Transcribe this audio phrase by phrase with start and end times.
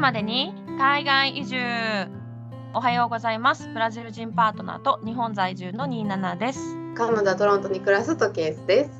[0.00, 1.58] までに海外移住
[2.72, 8.90] おはようございますブラジル人パートナーと日本在住の27ですカナダ・トロントに暮らすトケースです。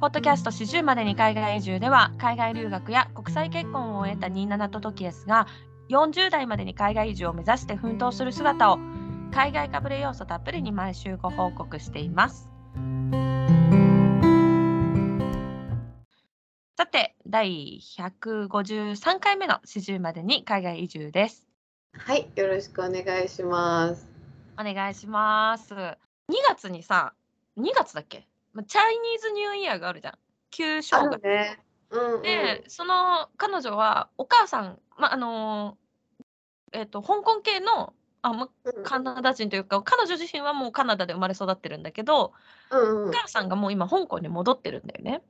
[0.00, 5.48] ポッドキャスト40までに海外移住では海外留学や国際結婚を終えた27とトキエスが
[5.90, 8.78] 40代までに海外移住を目指して奮闘する姿を
[9.32, 12.48] 海外かぶれ要素たっぷりに毎週ご報告しています。
[16.76, 21.46] さて第153回目の40までに海外移住です。
[21.96, 24.08] はい、よろしくお願いします。
[24.58, 25.72] お願いします。
[25.72, 25.96] 2
[26.48, 27.14] 月にさ
[27.56, 28.26] 2月だっけ？
[28.52, 30.14] まチャイニーズニューイヤーがあるじゃん。
[30.50, 31.60] 旧正あ月るね。
[31.90, 32.22] うん、うん。
[32.22, 35.78] で、その彼女はお母さん、まあの
[36.72, 42.32] えっと香港系のあ、ま、うんカナダ人というか彼女自身はもうカナダで生まれ育ってるんだけど、
[42.72, 45.22] うんうんお母さんがもう今香港に戻ってるんだよね。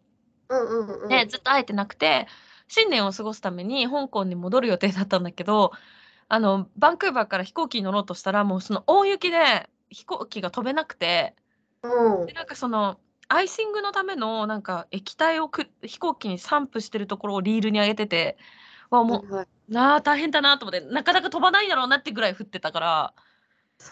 [0.48, 1.09] うんうんうん。
[1.09, 2.27] でずっと会えてなくて
[2.69, 5.73] 新年を過ごすために香港に戻る予定だったんだけど
[6.28, 11.34] あのバンクーバーから飛行機に乗ろうとしたらもうその大雪で飛行機が飛べなくて
[11.83, 18.37] うんでなんかそのアイシングのためのなんか液体をく飛行機に散布してるところをリールに上げてて
[18.91, 23.15] わもうはい、なあ大変だなと思ってなかなか飛ばないだろうなってぐらい降ってたから、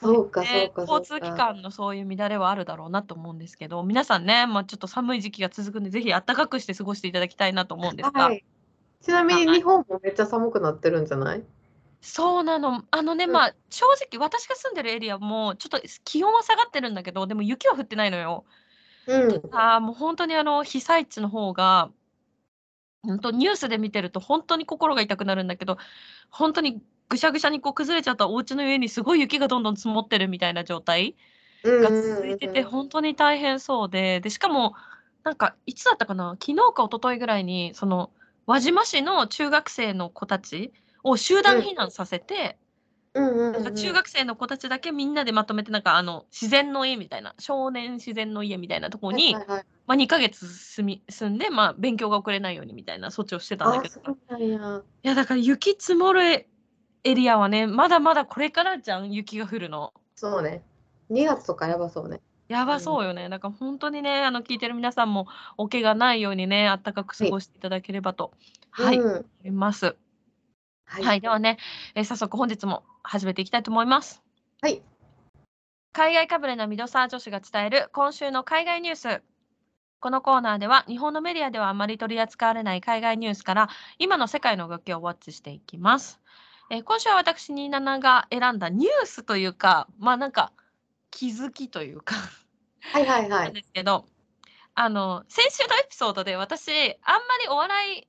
[0.01, 0.83] そうか、そうねか。
[0.83, 8.45] 交通機関のそういう乱れはあるだろうなと思うんですけど皆さんね、まあ、ちょっと寒い時期が続くんでぜひ暖かくして過ごしていただきたいなと思うんですが、はい。
[9.03, 11.43] ちなみにはい日本もめっちゃ寒くなってるんじゃない？
[12.01, 18.45] そうなのあのね、うんまあ正直私が住んでるエリアもちょっと気温は下がってるんだけどでも雪は降ってないのよ。
[19.07, 19.43] うん。
[19.53, 21.91] あーもう本当にあの被災地の方が
[23.05, 25.77] 本当ニュースで見てると本当に心が痛くなるんだけど
[26.31, 26.81] 本当に
[27.13, 31.15] ぐしゃぐしゃにこう崩れちゃったお家の上にすごい雪がどんどん積もってるみたいな状態
[31.63, 34.75] が続いてて本当に大変そうででしかも
[35.23, 36.37] なんかいつだったかな？
[36.41, 38.11] 昨日か一昨日ぐらいにその
[38.47, 40.73] 輪島市の中学生の子たち
[41.05, 42.59] を集団避難させて、
[43.15, 54.01] なんか中学生の子たちだけみんなでまとめてなんかあの自然の家みたいな少年自然の家みたいなところに、まあ、2ヶ月住み住んで、まあ、勉強が遅れないようにみたいな措置をしてたんだあ、けど。
[54.41, 54.51] い
[55.03, 56.47] やだから雪積もる
[57.05, 59.93] エリアはねまだまだこれからじゃん雪が降るの。
[60.15, 60.63] そうね。
[61.11, 62.21] 2月とかやばそうね。
[62.49, 63.29] やばそうよね。
[63.29, 65.27] だから本当にね、あの聞いてる皆さんも
[65.57, 68.33] お怪我ないようにね、あったかく過ごしていただければと、
[68.71, 69.97] はい、うん思います。
[70.85, 71.59] ははい、ではね、
[71.95, 74.23] えー早速本日も始めていきたいと思います。
[74.61, 74.83] はい。
[75.95, 79.23] 海外かぶれなミドサー女子が伝える今週の海外ニュース。
[80.01, 86.21] このコーナーでは日本のメディアではあまり取り扱われない海外ニュースから今の世界の動きをウォッチしていきます。
[86.73, 90.53] えー今週は私27が選んだニュースというか、まあなんか
[91.11, 92.15] 気づきというか
[92.81, 93.53] はいはいはなんい。
[93.53, 94.07] ですけど、
[94.75, 98.09] あの先週のエピソードで私あんまりお笑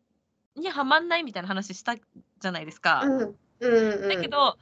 [0.56, 3.01] いにはまんないみたいな話したじゃないですか。
[3.03, 4.07] うんうんうん。
[4.07, 4.57] だけど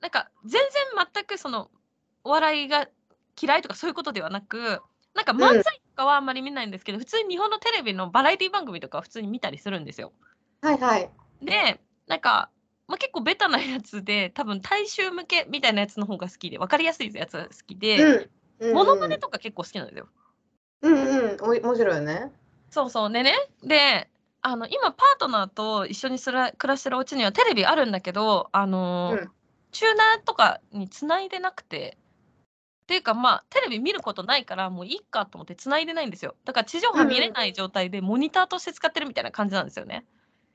[0.00, 1.68] なんか全然全くその
[2.22, 2.86] お笑いが
[3.42, 4.80] 嫌いとかそういうことではなく
[5.14, 10.12] なんか漫才とかはあんまり見ないんですけど、普通に日本のテレビのバラエティ番組とかは普通に見たりするんですよ。
[10.60, 11.10] はいはい。
[11.42, 12.50] でなんか、
[12.88, 18.02] まあ、結構ベタなやつで多分大衆向けみたいなやつの方が好きで分かりやすいやつが好きで、
[18.60, 18.74] うんうん。
[18.74, 20.08] モノマネとか結構好きなんですよ。
[20.82, 21.36] うんうん。
[21.40, 22.32] 面白いよね。
[22.70, 24.08] そうそうでねで
[24.40, 29.30] あの今パートナーと一緒にすら暮らしてるお家にはテレビあるんだけどあの、うん
[29.72, 31.96] チューナーとかにつないでなくて
[32.82, 40.04] っていうかまあテレビ見ることないからもういいかと思ってつないでないんですよだから地上波見れない状態でモニターとして使ってるみたいな感じなんですよね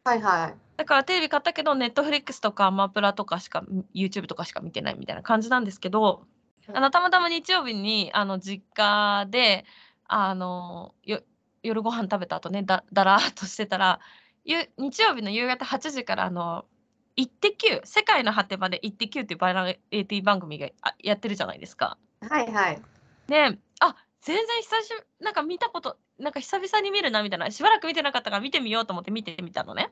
[0.08, 0.56] はいはい。
[0.78, 3.64] だからテレビ買ったけどネットフリックスとかアマプラとかしか
[3.94, 6.24] YouTube とかしか見てないみたいな感じなんですけど
[6.72, 9.66] あのたまたま日曜日にあの実家で
[10.06, 11.22] あのよ
[11.64, 14.00] 夜ご飯食べた後ねだだらーっとしてたら
[14.46, 16.64] ゆ日曜日の夕方8時からあの
[17.18, 19.76] 「イッテ Q!」世界の果てまで「イッテ Q!」っていうバラエ
[20.06, 21.98] ティ番組があやってるじゃないですか。
[22.22, 22.82] はいはい。
[23.28, 29.92] であ全然久しなんか見たことなんか久々に見るなみたいなしばらく見てなかったから見てみようと思って見てみたのね。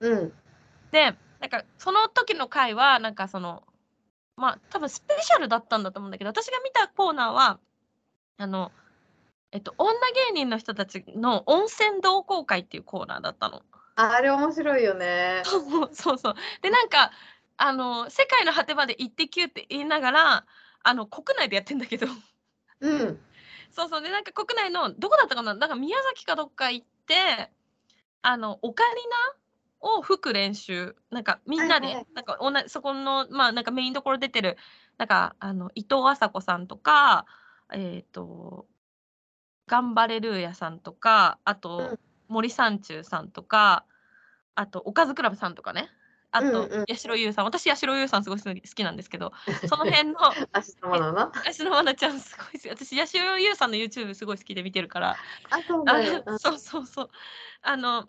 [0.00, 0.32] うん。
[0.92, 3.62] でなんかその時の回はなんかその
[4.36, 7.58] まあ多分スペシャルだったんだと思うんだけど私が見たコーナーは
[8.38, 8.72] あの
[9.52, 9.92] えっと女
[10.28, 13.62] 芸人の人たちの温泉同好会っていうコーナーだったの。
[13.96, 15.42] ああれ面白いよね。
[15.44, 17.12] そうそうそうでなんか
[17.56, 20.44] あの世界の果てまで行ってきゅって言いながら
[20.82, 22.06] あの国内でやってんだけど
[22.80, 23.20] うん。
[23.70, 25.54] そうそうでなんか国内のどこだったかな？
[25.54, 27.50] なんか宮崎かどっか行って
[28.22, 29.34] あのオカリナ
[29.86, 30.96] を吹く練習。
[31.10, 32.06] なんかみんなで、はいはい。
[32.14, 32.38] なんか
[32.68, 34.56] そこのまあなんかメインどころ出てる
[34.98, 37.26] なんかあの伊藤麻子さんとか
[37.72, 38.66] えっ、と
[39.66, 41.98] 頑張れルーヤさんとかあと、うん。
[42.28, 43.84] 森三中さんとか
[44.54, 45.88] あとおかずクラブさんとかね。
[46.32, 47.44] あと、うんうん八代優さん。
[47.44, 49.32] 私八代優さんすごい好きなんですけど
[49.68, 50.18] その辺の
[50.54, 51.32] 明日もだな。
[51.34, 55.16] 私のまなちゃんすごい私八代優さんの YouTube すごい好きで見てるから。
[55.50, 57.10] あ、そうそうそうそう。
[57.62, 58.08] あの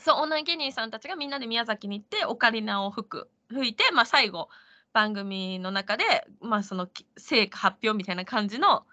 [0.00, 4.48] そう女芸人さんたちがみんなで宮崎に行ってオカリナを吹く吹いて、まあ、最後
[4.92, 6.04] 番組の中で、
[6.40, 8.84] まあ、そのき成果発表みたいな感じの、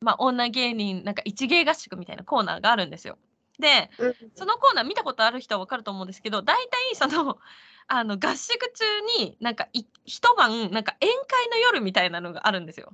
[0.00, 3.18] まあ、女芸人なんか一芸合宿みたいなコーナーがあるんですよ。
[3.58, 7.38] でうんそのコーナー見たことある人は分かると思うんですけど大体その
[7.88, 8.84] あの合宿中
[9.18, 12.92] になんかい一晩なんか宴会の夜みたいなのがあるんですよ。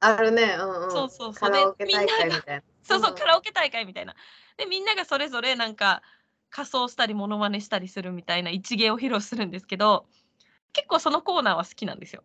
[0.00, 0.56] あるね。
[0.58, 0.90] うんうん。
[0.90, 2.62] そうそうそカうでラオケ大みんなが会みたいな。
[2.82, 4.16] そうそう、うんカラオケ大会みたいな。
[4.56, 6.02] で、みんながそれぞれなんか
[6.50, 10.06] 仮装したり、モノマネしたりするみたいな一芸を披露するんですけど、
[10.72, 12.22] 結構そのコーナーは好きなんですよ。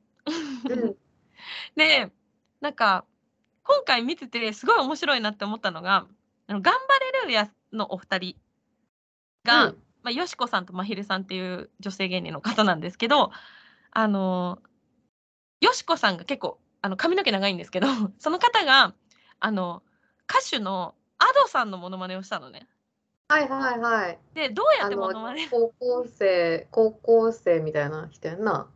[0.69, 0.95] うん
[1.75, 2.12] で、
[2.62, 3.06] なんか、
[3.63, 6.07] 今回見ててすごい面白いなって思ったのが、
[6.48, 8.36] あの頑張れるやのお二人
[9.44, 13.31] が、うんまあ、よしこさんとまひるさんっていう女性芸人の方なんですけど、
[13.92, 14.60] あの、
[15.62, 17.88] よしこさんが結構あの髪の毛長いんですけど、
[18.19, 18.94] その方が、
[19.39, 19.81] あの、
[20.30, 22.68] 歌手の Ado さんのモノマネをしたのね。
[23.27, 24.19] はいはいはい。
[24.36, 28.68] で、どうやってあのモノマネ高校生高校生みたいな人やんな。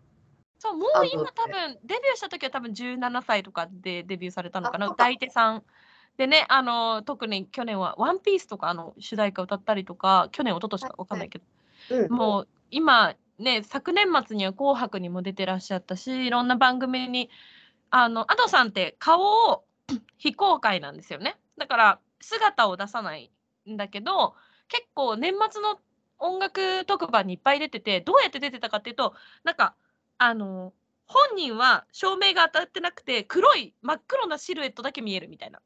[0.57, 5.63] そう、もう今多分、デビューした時は多分17歳とかでデビューされたのかな、歌い手さん。
[6.17, 11.45] でね、あの、特に去年はワンピースとかあの主題歌歌ったりとか、去年、一昨年かわかんないけど、
[11.89, 12.11] うん。
[12.11, 17.29] もう今ね、昨年末には紅白にも出てらっしゃったし、いろんな番組に、
[17.89, 19.21] あの、Ado さんって顔
[19.51, 19.63] を
[20.17, 21.37] 非公開なんですよね。
[21.57, 23.31] だから姿を出さない
[23.67, 24.35] んだけど、
[24.67, 25.79] 結構年末の
[26.19, 29.13] 音楽特番にいっぱい出てて、どうやって出てたかっていうと、
[29.43, 29.75] なんか、
[30.17, 30.73] あの、
[31.05, 35.61] 本人は照明が当たってなくて、黒い真っ黒なシルエットだけ見えるみたいな。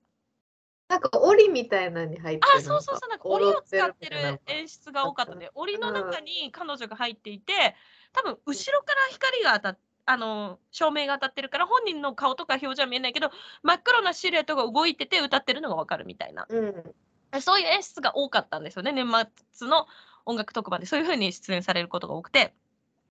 [0.87, 5.49] なんか檻みたいなのに入ってあ、そうそうそう、なんか檻を使ってる踊演出が多かったね。
[5.55, 7.75] 檻の中うんに彼女が入っていて、
[8.13, 13.31] 多分後ろから光が当たっあの照明が当たってるから本人の顔とか表情は見えないけど
[13.61, 16.95] 真っ黒なシルエットが動いてて歌ってるのが分かるみたいなうん。
[17.41, 19.07] そういう演出が多かったんですよね年
[19.55, 19.87] 末の
[20.25, 22.53] 音楽特番でそういう風に出演されることが多くて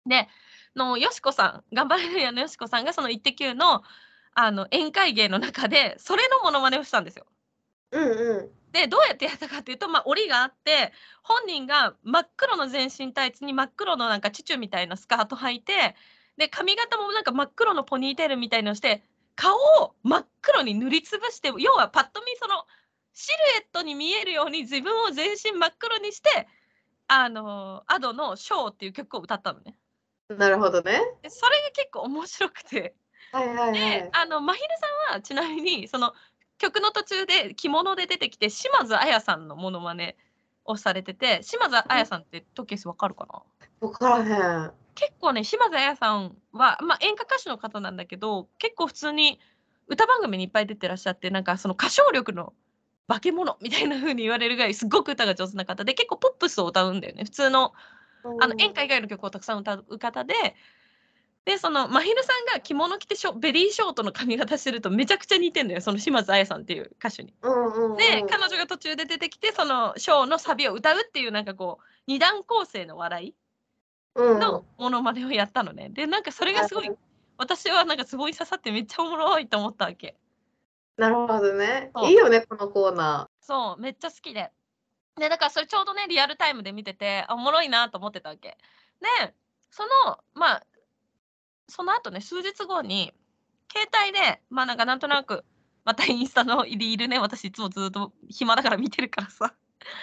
[0.06, 0.27] で
[0.75, 3.83] のよしこさん頑張れるやのよしこさんがその「イッテ Q!」の
[4.33, 7.25] あの宴会芸の中でそれのモノマネをしたんですよ。
[7.92, 8.50] うんうん。
[8.71, 10.94] でどうやってやったかっていうと、まあ、檻があって
[11.24, 15.95] 本人が真っ黒の全身タイツに真っ黒のなんかチュチュみたいなスカート履いて
[16.38, 19.04] で髪型もなんか真っ黒のポニーテールみたいのをして
[19.36, 22.65] 顔を真っ黒に塗りつぶして要はパッと見その
[23.13, 26.47] シルエットに見えるように自分を全身真っ黒にして
[27.07, 29.75] あの Ado の「ショー」っていう曲を歌ったのね。
[30.29, 31.01] なるほどね。
[31.21, 32.95] でそれが結構面白くて。
[33.31, 34.09] はいはいはでい。
[34.11, 34.67] あのまひる
[35.09, 36.13] さんはちなみにその
[36.57, 40.17] 曲の途中で着物で出てきて島津亜矢さんのモノマネ
[40.65, 43.88] をされてて島津亜矢さんってトケスわかるかな？
[43.88, 44.71] わからへん。
[44.95, 49.39] 結構ね島津亜矢さんは、まあ、演歌歌手の方なんだけど結構普通に
[49.88, 52.53] 歌番組にいっぱい出てらっしゃってなんかその歌唱力の
[53.09, 57.73] 化け物みたいな風に言われるぐらいすごく歌が上手な方で結構ポップスを歌うんだよね普通の
[58.41, 60.33] あの演歌以外の曲をたくさん歌う方で、
[61.45, 67.33] で、そのまひるさんが着物着てショベリーショートの髪型してるとめちゃくちゃ似てんだよ、その島津亜矢さんっていう歌手に。
[67.41, 67.97] うんうんうん。
[67.97, 73.36] で、彼女が途中で出てきて、そのショーのサビを歌うっていうなんかこう、二段構成の笑い
[74.15, 75.89] うんのモノマネをやったのね。
[75.89, 76.91] で、なんかそれがすごい、
[77.38, 80.15] 私はなんかすごい刺さってめっちゃおもろいと思ったわけ。
[81.00, 82.08] なるほどねそ。
[82.08, 84.51] ういいよね、このコーナそう、めっちゃ好きで。
[85.18, 88.58] で、だからそれちょうどね、リアルタイムで見てて、あおもろいなと思ってたわけ。
[89.01, 89.34] で、
[89.72, 90.63] その、まあ、
[91.68, 93.13] その後ね、数日後に、
[93.72, 95.46] 携帯で、まあなんかなんとなく、
[95.86, 99.53] またインスタのリールね、私いつもずっと暇だから見てるからさ。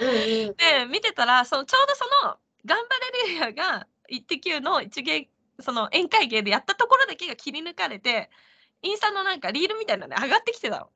[0.00, 0.05] ー。
[0.05, 0.57] うんうん。
[0.57, 5.29] で、見てたら、そのちょうどその、頑張れるやが、イッテ Q の一芸、
[5.61, 8.31] その宴会芸でやったところだけが切り抜かれて、
[8.83, 10.90] インスタのなんかリールみたいなのね、上がってきてたの。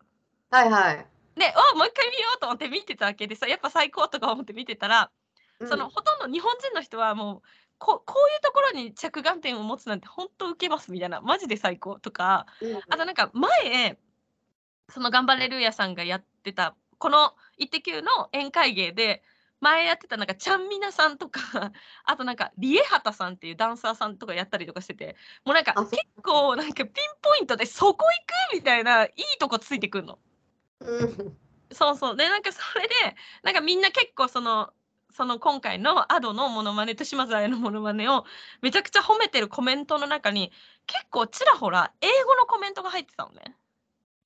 [0.50, 1.06] はいはい。
[1.36, 5.10] で、おもう一回見ようと思って見てたわけでさ、やっぱ最高とか思って見てたら、
[5.68, 7.42] そのほとんど日本人の人はもう
[7.78, 13.98] ここういうところに着眼点を持つなんて本当受けますみたいなマジで最高とかうん、うんあとなんか前
[14.88, 19.22] その頑張れるやさんがやってたこの「イッテ Q!」の宴会芸で
[19.60, 21.40] 前やってたなんかちゃんみなさんとか
[22.04, 30.18] あとなんかリエハタさんっていうダンサーさんとかやったりとかしててもうなんか結構なんかピンポイントでそこ行くみたいないいとこついてくんの。
[30.80, 31.36] うん
[31.72, 32.16] そうそう。
[32.16, 32.94] で、なんかそれで、
[33.42, 34.72] なんかみんな結構その、
[35.12, 38.24] その今回の Ado のモノマネと島津亜矢のモノマネを
[38.62, 40.52] めちゃくちゃ褒めてるコメントの中に
[40.86, 43.56] 結構ちらほら英語のコメントが入ってたのね。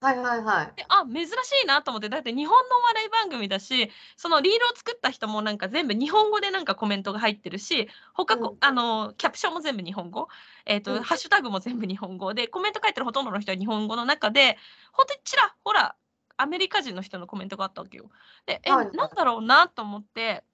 [0.04, 0.73] はいはいはい。
[0.76, 1.30] であ珍し
[1.64, 8.56] いなと思ってだって日本のお笑い番組だしそのリールを作った人もなんか全部日本語でなんかコメントが入ってるし他こ、うん。
[8.61, 10.28] あのキャプションも全部日本語、
[10.66, 11.02] えーとうん。
[11.02, 14.58] ハッシュタグも全部日本語でコメント書いてるほとんどの人は日本語の中で
[14.92, 15.96] 本当にちらほら
[16.37, 18.11] アメリカ人の人のコメントがあったわけよ。
[18.44, 18.96] でえ、はいはい。
[18.96, 20.44] なんだろうなと思って。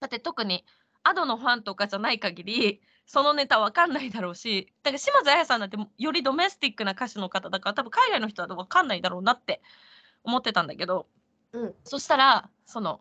[0.00, 0.64] だって特に
[1.02, 9.60] アドのファンとかじゃない限りそのネタわかんないだろうしだから島津亜矢さんなんてよりドメスティックな歌手の方だから多分海外の人はわかんないだろうなって
[10.22, 11.06] 思ってたんだけど
[11.52, 11.74] うん。
[11.84, 13.00] そしたらその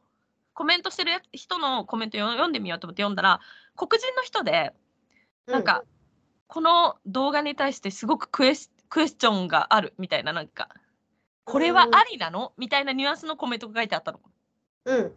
[0.54, 3.40] コメントしてるや人のコメントよ読んでみようと思って読んだら
[3.76, 4.74] 黒人の人で
[5.48, 5.84] なんか、
[6.48, 10.70] この動画に対してすごくクエスクエスチョンがあるみたいななんか
[11.44, 12.54] これはありなの？
[12.58, 14.20] みたいなニュアンスのコメントが書いてあったの。
[14.86, 14.98] うん。
[14.98, 15.12] うん。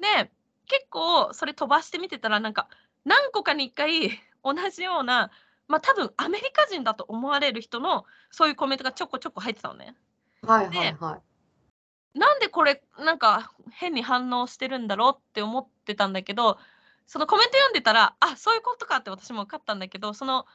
[0.00, 0.30] で
[0.66, 2.68] 結構それ飛ばしてみてたらなんか
[3.06, 5.30] 何個かに1回同じような
[5.68, 9.94] まあ多分アメリカ人だと思われる人のそういうコメントがちょこちょこ入ってたのね。
[10.42, 12.18] はいはいはい。
[12.18, 16.58] なんでこれなんか変に反応してるんだろうって思ってたんだけど
[17.06, 20.46] そのコメント読んでたらあそういうことかって私も分かったんだけどその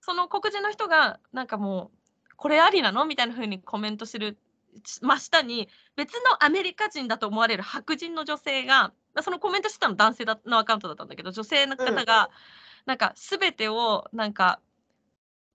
[0.00, 4.38] その黒人の人がなんかもうこれありなのみたいな風にコメントしてる
[5.02, 8.92] 真下に別のアメリカ人だと思われる白人の女性がまあ
[9.22, 12.30] そのコメントしてたの男性だのアカウントだったんだけど女性の方が、
[12.86, 14.60] なんか全てをなんか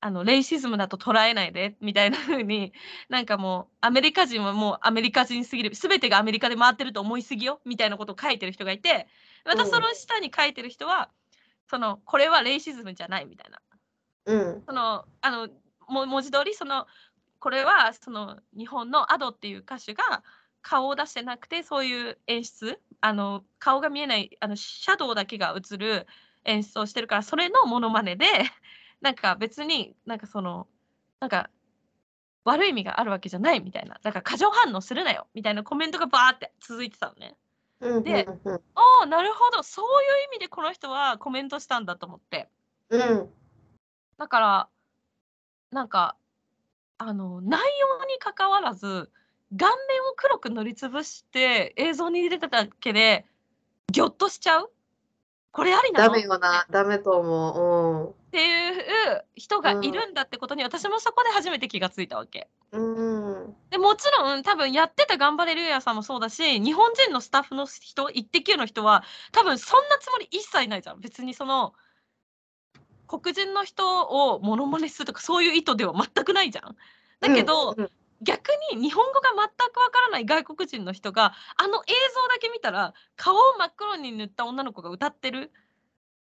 [0.01, 2.71] あのレイシズムだと捉えないでみたいな風に
[3.09, 5.71] なんかもうアメリカ人はもうアメリカ人すぎる。
[5.75, 9.07] 全てがアメリカで回ってると思いすぎよみたいなことを書いてる人がいて
[9.45, 9.69] またうん。
[9.69, 11.09] その下に書いてる人は、
[11.69, 13.59] そのこれはレイシズムじゃないみたいな。
[14.25, 14.63] うん。
[14.65, 15.49] そのあの
[15.87, 16.87] も文字通りその
[17.39, 20.23] これはその日本の Ado っていう歌手が
[20.61, 22.79] 顔を出してなくてそういう演出？
[23.01, 26.05] あの顔が見えないあのシャドウだけが映る
[26.45, 28.25] 演出をしてるからそれのモノマネで
[29.01, 30.67] なんか別になんかその
[31.19, 31.49] なんか
[32.43, 37.37] 悪い意味があるわけじゃないみたいなだから過剰反応するなよみたいなコメントがバーって続いてたのね。
[37.81, 38.03] うん。
[38.03, 38.55] でうん。
[38.55, 42.49] ああなるほどそういう意味でこの人はコメントしたんだと思って。
[42.89, 43.33] うん。
[44.19, 44.69] だから、
[45.71, 46.17] なんか、
[46.97, 49.09] あの、内容に関わらず、
[49.57, 53.25] 顔面を黒く塗りつぶして映像に入れてただけで、
[53.91, 54.69] ぎょっとしちゃう？
[55.51, 56.13] これありなダの？
[56.13, 56.67] っメよな。
[56.69, 62.47] ダメと思ていう人がいるんだってことに、私もそこで初めて気がついたわけ。
[62.71, 62.79] う。
[62.79, 62.95] うん。
[62.95, 63.55] うん。
[63.71, 71.73] でもちろん多分やってた頑張れるやさんもそうだし日本人のスタッフの人イッテ Q の人は多分そんなつもり一切ないじゃん別にその
[73.07, 76.75] 黒人の人をモノマネするとかそういう意図では全くないじゃん。
[77.19, 77.89] だけど、うん
[78.21, 85.51] 逆に日本語が全くわからない外国人の人があの映像だけ見たら顔を真っ黒に塗った女の子が歌ってる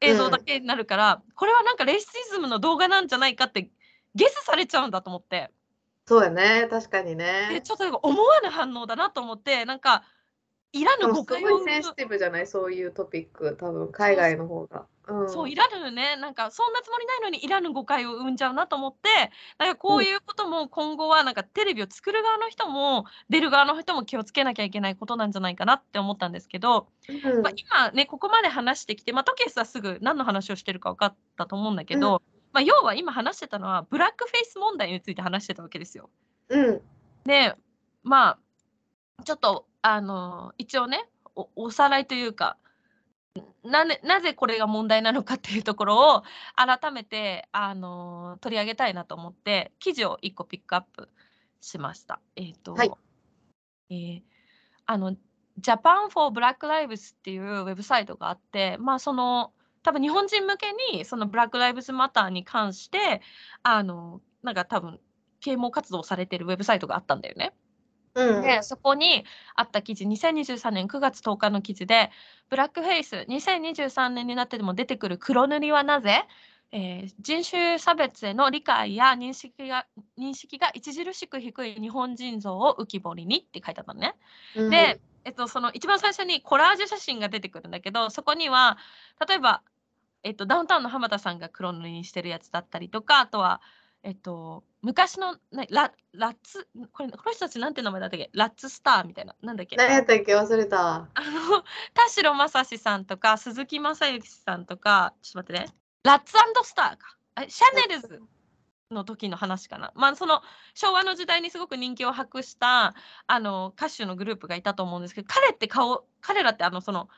[0.01, 3.71] 映像だけになるから、これはなんかレイシズムの動画なんじゃないかって
[4.15, 5.51] ゲスされちゃうんだと思って。
[6.07, 6.67] そうやね。
[6.69, 7.63] 確かにでね。
[7.63, 10.03] ちょっと思わぬ反応だなと思ってなんか
[10.73, 12.49] いらぬ誤解をいセンシティブじゃない？
[12.49, 13.57] そういうトピック。
[13.61, 14.87] 多分海外の方が。
[15.09, 15.29] うん。
[15.29, 19.09] そういらぬねなんかそんなつもりないのにいらぬ誤解を生んじゃうなと思って
[19.59, 36.11] なんかこういうことも今後はなんかテレビを作る側の人も出る側の人も気をつけなきゃいけないことなんじゃないかなって思ったんですけど、うんまあ、今ねここまで話してきて、まあ、トケスはすぐ何の話をしてるか分かったと思うんだけど、まあ、要は今話してたのはブラックフェイス問題について話してたわけですよ。
[36.49, 36.81] うん。
[37.25, 37.55] で
[38.03, 38.39] ま
[39.19, 42.57] あちょっとあの一応ねおおさらいというか
[43.65, 46.23] なぜなぜこれが問題なのかっていうところを
[46.57, 51.09] 改めてあの取り上げたいなと思って記事を1個ピックアップ
[51.61, 52.21] しました。
[52.37, 52.91] えっ、と、はい
[53.91, 54.23] えー
[54.85, 55.17] あの
[55.61, 63.21] Japan for Black Lives っていうウェブサイトがあってまあその多分日本人向けにそのブラック・ライブズ・マターに関して
[63.63, 64.99] あのなんか多分
[65.41, 67.55] 啓蒙活動をされてるウェブサイトがあったんだよね。
[68.15, 68.43] うん。
[68.43, 72.11] でそこにあった記事2023年9月10日の記事で
[72.49, 76.25] ブラックフェイス2023年になってでも出てくる黒塗りはなぜ、
[76.73, 79.87] えー人種差別への理解や認識が
[80.19, 84.15] 認識が著しく低い日本人像を浮き彫りにって書いてあったのね。
[84.57, 88.77] うんで、えっと、その一番最初にコラージュ写真が出てくるんだけどそこには
[89.27, 89.63] 例えば、
[90.25, 93.61] えっと、ダウンタウンの浜田さんが黒塗りにしてるやつだったりとかあとは、
[94.05, 98.31] えっと、昔のなララッツこれこの人たちなんて名前だったっけ？
[98.33, 99.77] ラッツスターみたいななんだっけ？
[99.77, 100.35] 何やったっけ？
[100.35, 100.95] 忘れた。
[100.97, 101.63] あの
[101.95, 106.33] 田代正史さんとか鈴木雅之さんとかちょっと待ってねラッツ
[106.65, 108.21] スターかあシャネルズ
[108.91, 109.93] の時の話かな。
[109.95, 110.43] まあその
[110.75, 112.95] 昭和の時代にすごく人気を博した
[113.29, 117.09] あの歌手のグループがいたと思うんですけど彼って顔彼らってあのその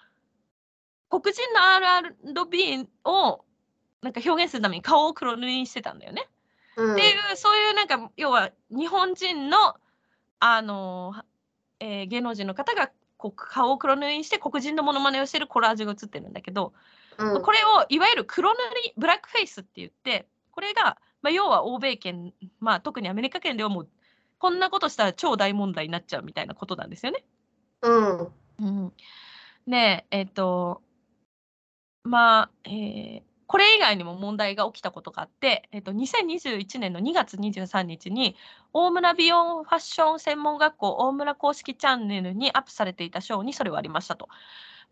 [1.08, 3.44] 黒人の R&B を
[4.02, 6.28] なんか表現するために顔を黒塗りにしてたんだよね。
[6.76, 6.92] うん。
[6.94, 9.76] っていうそういうなんか要は日本人の
[10.40, 11.14] あの、
[11.80, 16.72] えー芸能人の方がこう顔を黒塗りにして黒人のモノマネをしてるコラージュが写ってるんだけど、
[17.18, 17.42] うん。
[17.42, 23.88] これをいわゆる黒塗りブラックフェイスって言ってこれが、まあ、要は欧米圏、まあ、特にアメリカ圏ではもう
[24.38, 27.24] こんなことしたら超大問題になっちゃうみたいなことなんですよね。
[27.82, 28.32] うん。
[28.60, 28.92] うん、
[29.66, 30.82] でえっ、と
[32.02, 38.36] まあ、えーこれ以外にも問題が起きたことがあって、えっと2021年の2月23日に
[38.72, 44.28] 大村美容ファッション専門学校大村公式チャンネルにアップされていたショーにそれはありましたと。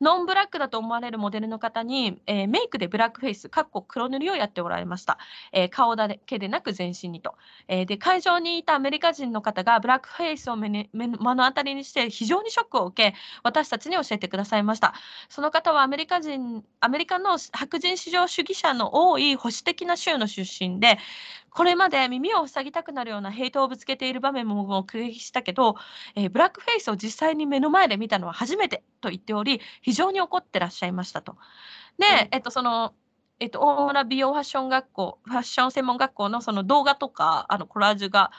[0.03, 5.19] ノンブラックだと思われるモデルの方に、えーメイクでブラックフェイス、かっこ黒塗りをやっておられました。
[5.53, 7.37] えー顔だけでなく全身にと。
[7.69, 14.95] えーで会場にいたアメリカ人の方がブラックフェイスを目に目の目の当たりにして非常にショックを受け私たちに教えてくださいました
[15.29, 20.99] その方はアメリカ人アメリカの白人至上主義者の多い保守的な州の出身で
[21.55, 25.77] これまで耳を塞ぎたくなるようなヘイトをぶつけている場面も目撃したけど、
[26.15, 31.37] えーブラックフェイスを実際に目の前で見たのは初めてと言っており非常に怒ってらっしゃいましたと。
[31.99, 32.95] で、うんえっとその
[33.41, 38.31] えっと、大村美容ファッション学校、ファッション専門学校のその動画とか、あのコラージュが、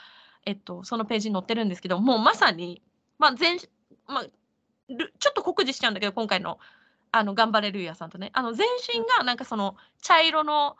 [0.46, 2.80] えっと、そのページに載ってるんですけど、もうまさに、
[3.18, 3.58] まあ全
[4.06, 4.26] まあ、
[4.88, 6.58] るちょっと酷似しちゃうんだけど、今回の
[7.12, 10.78] あの頑張れルーヤさんとね、あの全身がなんかその茶色の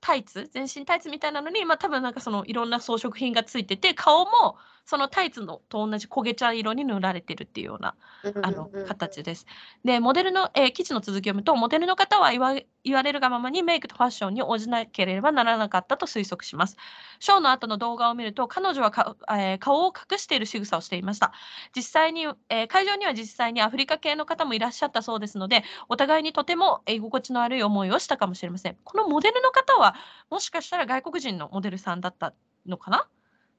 [0.00, 7.96] タイツ、全身タイツみたいなのに、まあ多分なんかそのいろんな装飾品がついてて、顔もそのタイツのと同じ焦げ茶色に塗られてるっていうような
[8.40, 9.46] あの形です。
[9.84, 16.76] で、モデルの、えー記事の続きを読むと、モデルの方は言わ言われるがままにメイクとファッションに応じなければならなかったと推測します。
[17.18, 21.32] ショーの後の動画を見ると、彼女はか、えー顔を隠している仕草をしていました。
[21.74, 28.76] 実際に、えー会場には実際にアフリカ系の方もいらっしゃったそうですので、お互いにとても居心地の悪い思いをしたかもしれません。
[28.84, 29.94] このモデルの方は、
[30.30, 32.34] もしかしたら外国人のモデルさんだった
[32.66, 33.08] のかな？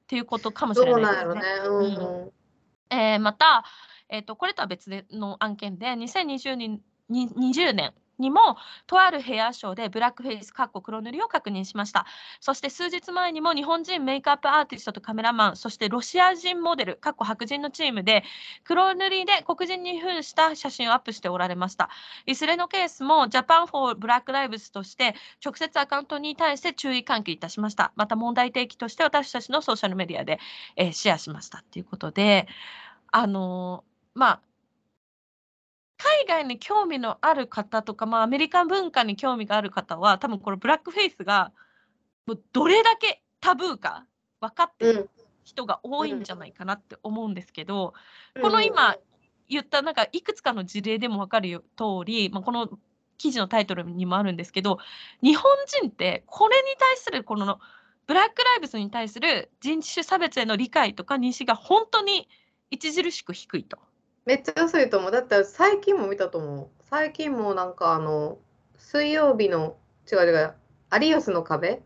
[0.08, 1.42] っていうことかもしれないですね。
[1.66, 2.32] うんうん。
[2.90, 3.62] えーまた、
[4.08, 12.06] えーと、これとは別での案件で、2020年に20年にも、とあるヘアショーでブラックフェイス、かっこ黒塗りを確認しました。
[12.40, 18.24] そして数日前にも日本人メイクアップアーティストとカメラマン、そしてロシア人モデル、かっこ白人のチームで、
[18.64, 21.90] 黒塗りで黒人に扮した写真をアップしておられました。
[22.26, 27.92] いずれのケースも、ジャパンフォーブラックライブズとして、直接アカウントに対して注意喚起いたしました。
[27.96, 30.38] また問題提起として私たちのソーシャルメディアで、
[30.76, 32.48] えーシェアしましたということで、
[33.12, 34.40] あのーまあ、
[35.98, 41.52] 海外に興味のある方とか、まあ、アメリカ文化に興味がある方は、多分このブラックフェイスが、
[42.26, 44.06] もうどれだけタブーか
[44.40, 45.10] 分かってる
[45.44, 47.94] 人が多いんじゃないかなって思うんですけど、
[48.40, 48.96] この今
[49.48, 52.68] 言ったなんかいくつかの事例でも分かるよ通り、まあ、この
[53.16, 54.78] 記事のタイトルにもあるんですけど
[55.22, 57.58] 日本人ってこれに対するこの
[58.06, 62.28] ブラック・ライブズに対する人種差別への理解とか認識が本当に
[62.72, 63.78] 著しく低いと。
[64.28, 65.10] めっちゃ安いと思う。
[65.10, 66.68] だって最近も見たと思う。
[66.90, 68.36] 最近もなんかあの、
[68.76, 69.78] 水曜日の、
[70.12, 70.54] 違う違う、
[71.00, 71.80] 有吉の壁？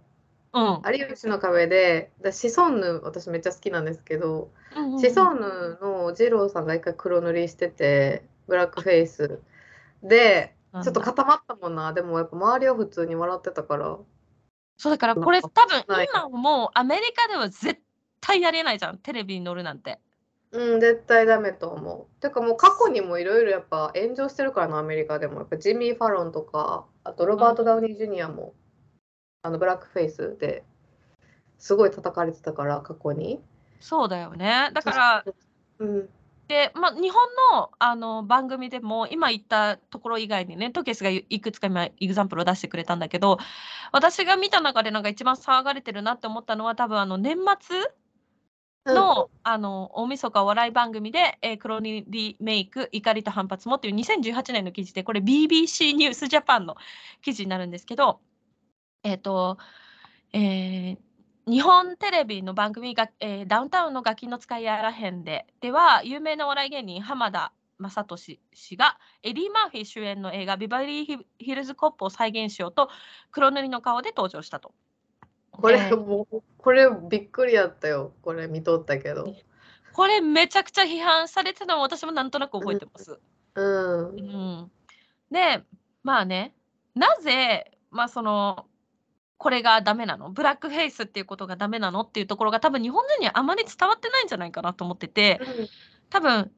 [0.53, 9.41] うん有吉の壁で、だシソンヌ、私めっちゃ好きなんですけど、うんうんシソンヌの二郎さんが一回黒塗りしてて、ブラックフェイス。
[10.03, 11.93] で、ちょっと固まったもんな。
[11.93, 13.99] でもやっぱ周りは普通に笑ってたから。
[14.79, 17.81] そうだからこれ多分今もうアメリカでは絶
[18.21, 20.01] 対やれないじゃんテレビに乗るなんて。
[20.53, 22.21] うん、絶対ダメと思う。
[22.21, 25.41] てかもう過去にもいろいろやっぱ炎上してるからな、アメリカでも。
[25.41, 28.55] やっぱジミー・ファロンとか、あとロバート・ダウニー・ジュニアも、
[29.43, 30.65] あのブラックフェイスで
[31.59, 33.43] すごい叩かれてたから、過去に。
[33.83, 35.25] そうだよねだから
[35.81, 36.09] うん、
[36.47, 37.21] で、まあ、日本
[37.53, 43.39] のあの番組でも今言ったところ以外にねトケスがいいくつか今 example を出してくれたんだけど
[43.91, 47.77] 私が見た中でなんか一番騒がれてるなって思ったのは多分あの年末
[48.87, 56.77] の,、あの大晦日お笑い番組で、えー黒塗りメイク怒りと反発もっていう2018年の記事でこれ BBC ニュースジャパンの
[57.23, 58.21] 記事になるんですけど
[59.05, 59.59] えっ、と
[60.33, 60.99] えー
[61.45, 72.89] 日本テレビの番組が、えーダウンタウンのガキの使いやらへんででは有名なお笑い芸人浜田雅俊氏がエディ・マーフィー主演の映画「ビバリー・ヒルズ・コップ」を再現しようと
[73.33, 74.73] 黒塗りの顔で登場したと。
[75.53, 78.13] これえーもう、これびっくりやったよ。
[78.23, 79.33] これ見とったけど。
[79.93, 83.21] これめちゃくちゃ批判されてたのを私もなんとなく覚えてます。
[83.55, 84.13] うんう。
[84.13, 84.71] ん、
[85.31, 85.63] で
[86.03, 86.55] まあね
[86.95, 88.65] なぜ、まあ、その
[89.37, 90.31] これがダメなの？
[90.31, 95.41] ブラックフェイスっていうことがダメなのっていうところが多分日本人にはあまり伝わってないんじゃないかなと思ってて
[96.09, 96.51] 多分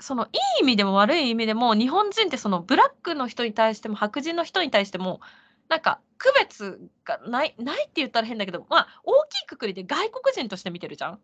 [0.00, 0.28] そのい
[0.60, 5.20] い意味でも悪い意味でも日本人ってそのブラックの人に対しても白人の人に対しても
[5.68, 11.20] なんか区別がないないって言ったら変だけどまあ大きいくくりで外国人として見てるじゃん？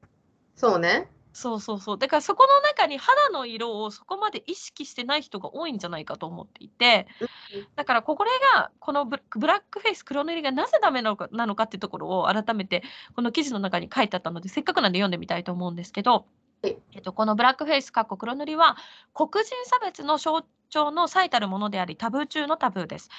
[0.57, 1.11] そうね。
[1.37, 1.99] そうそうそう。
[1.99, 7.09] だからそこの中に肌の色をそこまで意識してない人が多いんじゃないかと思っていて、
[7.75, 12.85] だからこれが、このブブラックフェイス、黒塗りがなぜダメなのかなのかっていうところを改めて
[13.17, 16.27] この記事の中に書いてあったので、せっかくなんで読んでみたいと思うんですけど、
[16.63, 18.77] はいえっと、このブラックフェイス、かっこ黒塗りは、
[19.13, 23.11] 黒人差別の象徴の最たるものであり、タブー中のタブーです。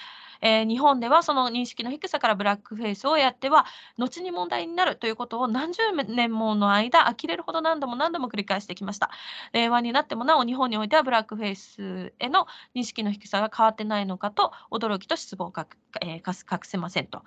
[0.42, 3.66] えー日本ではその認識の低さからブラックフェイスをやっては、
[3.98, 9.10] 後に問題になるということを何十年もの間、呆れるほど何度も何度も繰り返してきました。
[9.54, 15.68] 令和になってもなお、日本においてはブラックフェイスへの認識の低さが変わってないのかと、驚きと失望をか、
[16.02, 17.24] えー隠せませんと。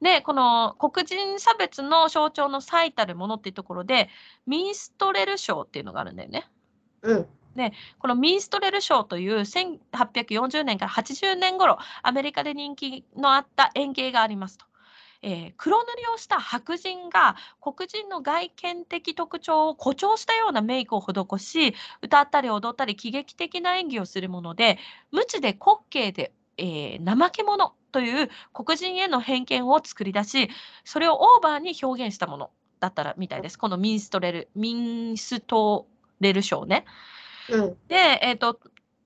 [0.00, 4.08] で、この黒人差別の象徴の最たるものっていうところで、
[4.46, 6.48] ミンストレル賞っていうのがあるんだよね。
[7.02, 7.41] うん。
[7.98, 14.66] このミンストレル賞という1840年から80年頃アメリカで人気のあった演芸がありますと。
[15.22, 24.78] えー黒塗りをした白人が黒人の外見的特徴を誇張したようなメイクを施し歌ったり踊ったり喜劇的な演技をするもので
[25.12, 30.50] 無知で滑稽で、えー怠け者という黒人への偏見を作り出し
[30.84, 35.86] それをオーバーに表現したものだったらみたいですこのミンストレルミンスト
[36.20, 36.84] レル賞ね。
[37.50, 37.76] うん。
[37.88, 38.58] で、えー、と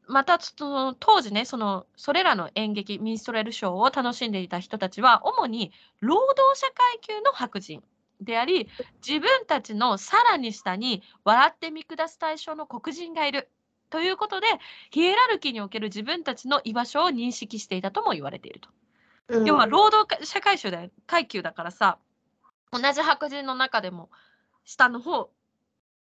[0.07, 7.83] またその当時ねそのそれらの演劇ミンストレルショーを楽しんでいた人たちは主に労働者階級の白人
[8.21, 8.69] であり
[9.07, 13.49] 自分たちのさらに下に笑って見下す対象の黒人がいる
[13.91, 14.47] ということで
[14.91, 18.69] ヒエラルキーにおける自分たちの居場所を認識していたとも言われていると。
[18.71, 18.77] うん
[19.45, 21.99] 要は労働者階級だよ階級だからさ
[22.71, 24.09] 同じ白人の中でも
[24.65, 25.31] 下の方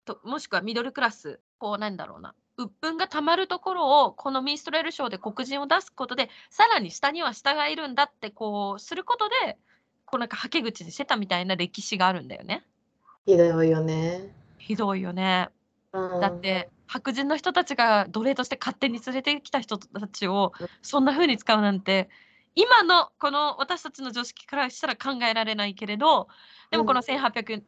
[0.05, 9.57] ともしくはミドルクラスこうなんだろうな鬱憤がたまるところをこのミンストレルショーで黒人を出すことでさらに下には下がいるんだってこうすることで
[10.05, 12.65] こうなんかはけ口にしてたみたいな歴史があるんだよね。
[13.25, 14.33] ひどいよね。
[14.57, 15.49] ひどいよね。
[15.93, 22.09] うん、だって白人の人たちが奴隷として勝手に連れてきた人たちをうんそんな風に使うなんて
[22.55, 26.27] 今のこの私たちの常識からしたら考えられないけれど
[26.71, 27.63] でもこの1800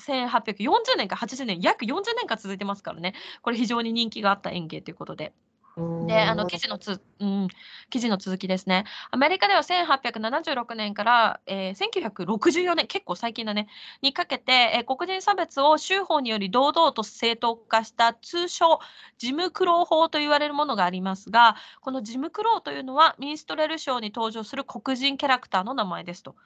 [0.00, 5.32] 1840年か80年約40年間続いてますからねこれ非常に人気があった演芸ということで。
[5.76, 7.48] うん、で、あの記事のつ、うん、
[7.90, 8.84] 記事の続きですね。
[9.10, 13.68] アメリカでは1876年から、えー1964年、結構最近だね、
[14.00, 18.80] にかけて、えー黒人差別を州法により堂々と正当化した通称
[19.18, 26.36] ジム・クロー法と言われるものがありますが、このジム・クローというのはミンストレル賞に登場する黒人キャラクターの名前ですと。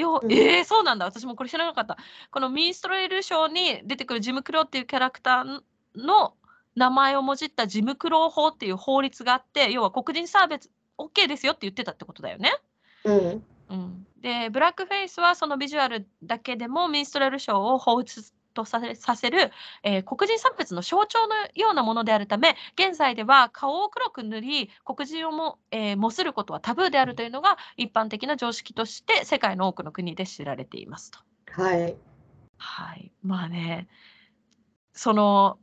[0.00, 1.04] ようんえー、そうなんだ。
[1.04, 1.98] 私もこれ知らなかった。
[2.30, 5.60] このミンストレル賞に出てくるジム・クローっていうキャラクター
[6.00, 6.34] の
[6.76, 12.52] 名前をもじったジム・クロー法っていう法律があって、要は黒人差別 OK ですよって言ってたってことだよね。
[13.04, 13.44] うん。
[13.70, 19.50] うん、で、ブラックフェイスはそのビジュアルだけでもミンストレル賞を彷彿とさせさせる、
[19.82, 31.18] えー黒人差別の象徴のようなものであるため、現在では顔を黒く塗り、黒人をも、えー模することはタブーであるというのが一般的な常識として世界の多くの国で知られていますと。
[31.50, 31.96] はい。
[32.58, 33.88] はい、まあね、
[34.92, 35.58] その、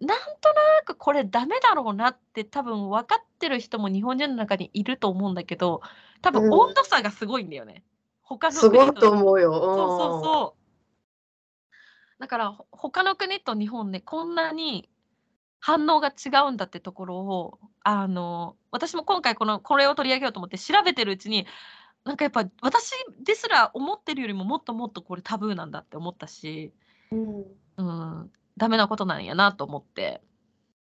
[0.00, 5.82] なんとなくこれダメだろうなって多分分かってる人も日本人の中にいると思うんだけど、
[6.22, 7.84] 多分うん温度差がすごいんだよね。
[8.22, 9.52] 他のすごい国と思うよ。
[9.52, 10.59] そうそうそう。
[12.20, 14.88] だからほ他の国と日本でこんなに
[15.58, 21.46] 反応が違うんだってところをあの私も今回このこれを取り上げようと思って調べてるうちに
[22.04, 26.72] なんかやっぱ私ですら思ってるよりももっともっとこれタブーなんだって思ったし、
[27.10, 27.44] うん。
[27.76, 27.82] う
[28.24, 30.22] ん、ダメなことなんやなと思って。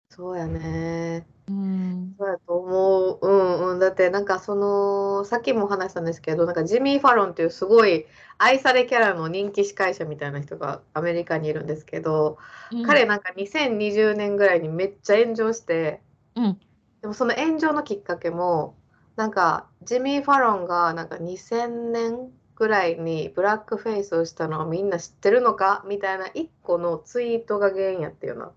[0.10, 1.28] そうやね。
[1.48, 3.20] うんそうやと思う。
[3.22, 3.80] うんうん。
[3.80, 8.06] だってなんかその、さっきも話したんですけど、なんかジミー・ファロンっていうすごい
[8.38, 12.38] 愛されキャラの人気司会者みたいな人がアメリカにいるんですけど、
[12.86, 16.02] 彼なんか2020年ぐらいにめっちゃ炎上して、
[16.36, 16.60] うん
[17.02, 18.76] でもその炎上のきっかけも、
[19.16, 28.52] なんかジミー・ファロンがなんか2000年ぐらいにブラックフェイスをしたのをみんな知ってるのかみたいな一個のツイートが原因やっていうな。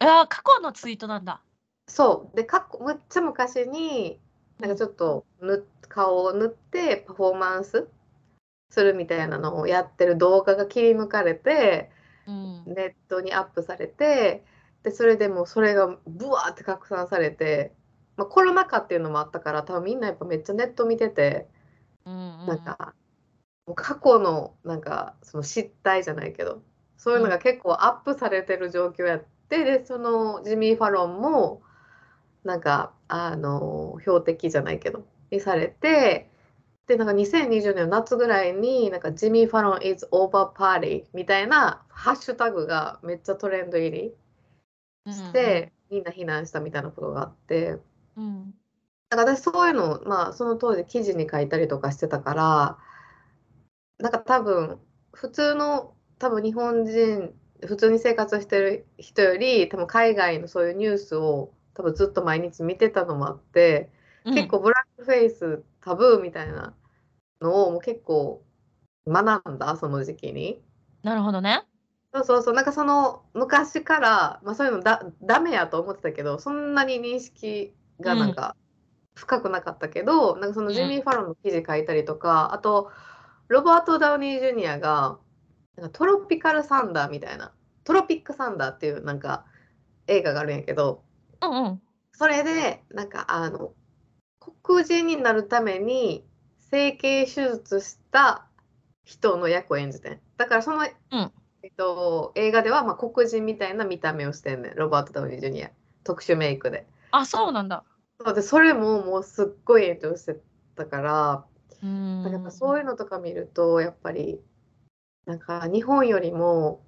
[0.00, 1.42] あー過去のツイートなんだ。
[1.86, 2.36] そう。
[2.36, 4.20] で、過去、むっちゃ昔に、
[4.58, 7.88] なんかちょっとぬ顔を塗ってパフォーマンス
[8.70, 11.90] するみたいなのをやってる動画が切り抜かれて、
[12.26, 14.44] うんネットにアップされて、
[14.82, 17.74] で、それでもうそれがブワーって拡散されて、
[18.16, 21.48] まあ、コロナ禍っていうのもあったから、多分みんなやっぱめっちゃネット見てて、
[22.04, 22.94] うんうんなんか、
[23.66, 26.62] もう過去のなんかその失態じゃないけど、
[26.96, 31.62] そういうのが結構アップされてる状況やって、で、そのジミー・ファロンも、
[32.44, 36.30] なんか、あの、標的じゃないけど、にされて、
[36.86, 44.14] でなんか2020年の夏ぐらいになんかジミー・ファロン is over party みたいなハッシュタグがめっちゃトレンド入り
[45.06, 47.78] して、みんな避難したみたいなことがあって。
[48.16, 48.24] うん。
[48.24, 48.54] うん
[49.10, 52.78] だから私そういうのをまあその当時記事に書いたりとかしてたから
[53.98, 54.80] なんか多分
[55.12, 57.34] 普通の多分日本人
[57.66, 63.90] 普通に生活してる人より多分海外のそういうニュースを多分ずっと毎日見てたのもあって、
[64.24, 66.74] うん結構ブラックフェイスタブーみたいな
[67.40, 68.44] のをもう結構
[69.08, 70.60] 学んだその時期に。
[71.02, 71.62] なるほどね。
[72.12, 78.56] そうそうそうなんかその昔から、まあ、そういうのだダメやと思ってたけどそんなに認識がなんか
[79.14, 82.90] 深くなかったけど、なんかそのジミー・ファロンの記事書いたりとか、あと
[83.48, 85.18] ロバート・ダウニー・ジュニアが
[85.80, 87.52] なんかトロピカル・サンダーみたいな。
[87.84, 89.46] トロピック・サンダーっていうなんか
[90.06, 91.02] 映画があるんやけど。
[91.42, 91.82] うんうん。
[92.12, 93.72] それでなんかあの
[94.62, 96.24] 黒人になるために
[96.70, 98.46] 整形手術した
[99.04, 100.20] 人の役を演じてん。
[100.36, 100.88] だからその、ん。
[101.62, 104.76] えっと、映画ではまあ黒人みたいな見た目をしてんねん。
[104.76, 105.70] ロバート・ダウニー・ジュニア。
[106.04, 106.86] 特殊メイクで。
[107.10, 107.84] あ、そうなんだ。
[108.22, 110.36] そうでそれももうすっごい影響して
[110.76, 111.44] たから。
[111.82, 112.22] うーん。
[112.22, 114.40] なんかやっぱそういうのとか見るとやっぱり
[115.26, 116.82] なんか日本よりも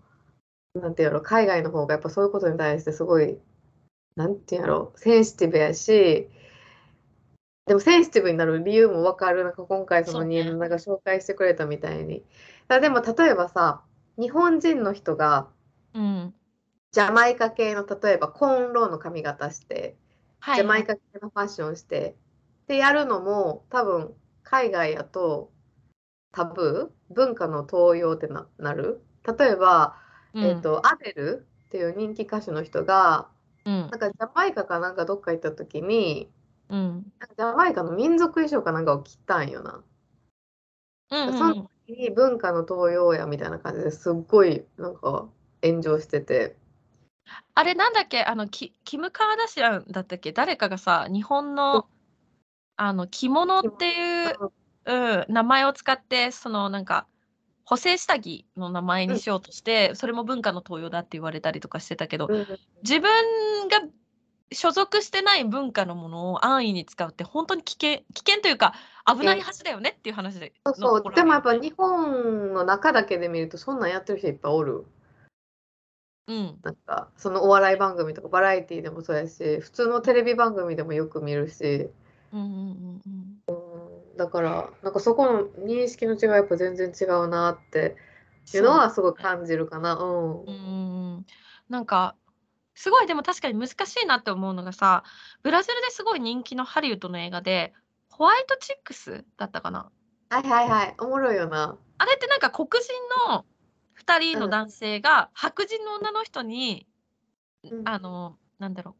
[0.75, 3.39] なんていうの海外の方がやっぱそういうことに対してすごい
[4.17, 6.29] なんていうんやろセンシティブやし
[7.67, 12.25] でもセンシティブになる理由もわかるなんか今回そのそうねニーナが紹介してくれたみたいに
[12.69, 13.83] だでも例えばさ
[14.19, 15.49] 日本人の人が
[15.95, 16.35] うん。
[16.93, 19.97] ジャマイカ系の例えばコーンローの髪型して
[20.41, 20.57] はい。
[20.57, 22.17] ジャマイカ系のファッションして
[22.67, 25.51] でやるのも多分海外やと
[26.33, 29.03] タブー文化の盗用ってななる？
[29.39, 29.97] 例えば、
[30.35, 33.29] うん、えっとアデルっていう人気歌手の人が
[33.65, 33.81] うん。
[33.83, 36.31] なんかジャマイカかなんかどっか行った時に
[36.69, 37.13] うん。
[37.21, 39.83] なんかジャマイカの民族衣装かなんかを着たんよな。
[41.11, 41.55] うんうんその
[41.87, 45.29] 時に文化の盗用やみたいな感じですっごいなんか
[45.63, 46.57] 炎上してて。
[47.55, 48.25] あれなんだっけ？
[48.25, 50.33] あのキキム・カーダシアンだったっけ？
[50.33, 51.87] 誰かがさ日本の
[52.77, 54.53] あの着物っていう、
[54.85, 57.07] うん、名前を使ってそのなんか
[57.65, 62.47] 補正下着の名前にしようとして、それも文化の盗用だって言われたりとかしてたけど、うん。
[62.83, 63.11] 自分
[63.69, 63.81] が
[64.53, 68.75] 所属してない文化のものを安易に使うって本当に危険危険というか
[69.07, 71.15] 危ない橋だよねっていう話でそうそう。
[71.15, 74.85] でもやっぱ日本の中だけで見るとそんなんやってる人いっぱいおる。
[76.29, 76.59] うん。
[76.63, 81.89] なんかそのお笑い番組とかバラエティーでもそうやし普通のテレビ番組でもよく見るし。
[82.33, 83.42] うんうんうんうん
[84.23, 87.97] だからなんかそこの認識の違いはやっぱ全然違うなって
[88.55, 89.97] いうのはすごい感じるかな。
[89.97, 90.43] うん。
[90.43, 91.27] うんうんうん。
[91.69, 92.15] なんか
[92.77, 95.03] すごいでも確かに難しいなって思うのがさ
[95.43, 97.73] ブラジルですごい人気のハリウッドの映画で
[98.11, 99.91] ホワイトチックスだったかな？
[100.31, 100.95] はいはいはい。
[101.01, 101.77] おもろいよな。
[101.99, 102.93] あれってなんか黒人
[103.29, 103.45] の
[103.99, 106.87] 2人の男性が白人の女の人に、
[107.65, 107.89] うん。
[107.89, 108.95] あのなんだろう。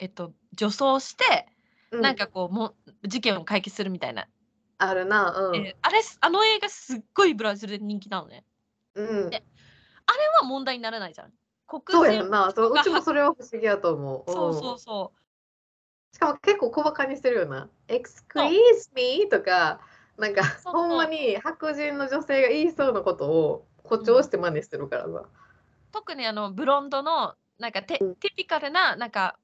[0.00, 1.46] えっと女装して
[1.92, 4.26] うなんかこうも事件を解決するみたいな、
[4.82, 5.32] あるな。
[5.36, 5.56] うん。
[5.56, 8.44] えーあれあの映画すっごいブラジルで人気なのね
[8.94, 9.36] うん、で
[10.06, 11.32] あれは問題にならないじゃん
[11.66, 12.50] 黒人そうやんな。
[12.52, 14.30] そうがうちもそれは不思議やと思う。
[14.30, 15.12] そうそうそ
[16.12, 17.68] しかも結構小バカにしてるよな。
[17.86, 19.80] Excuse me とか、
[20.18, 25.08] なんかそうほんまに白人の女性が言いそうなことを誇張して真似してるからさ。
[25.10, 25.28] う
[25.92, 29.38] 特にあのブロンドのなんかテ,、うんティピカルななんか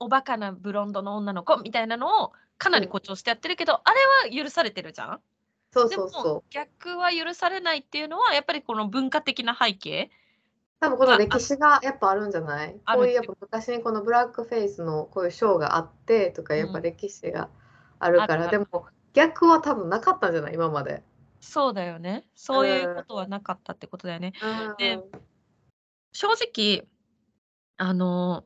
[0.00, 3.90] おバカなブロンドの女の子みたいなのをかなり誇張してやってるけど、あ
[4.26, 5.20] れは許されてるじゃん？
[5.72, 6.50] そうそうそう。
[6.50, 10.10] 逆は許されないっていうのはやっぱりこの文化的な背景。
[10.80, 12.76] 多分この歴史がやっぱあるんじゃない？
[12.86, 17.48] こういうやっぱ昔にこのブラックフェイスのこういうショーがあってとかやっぱ歴史が
[17.98, 18.58] あるから、あるある。
[18.58, 20.54] でも逆は多分なかったんじゃない？
[20.54, 21.02] 今まで。
[21.40, 22.26] そうだよね。
[22.34, 24.32] そういうことはなかったってことだよね、
[24.78, 24.98] で
[26.12, 26.86] 正直
[27.76, 28.44] あの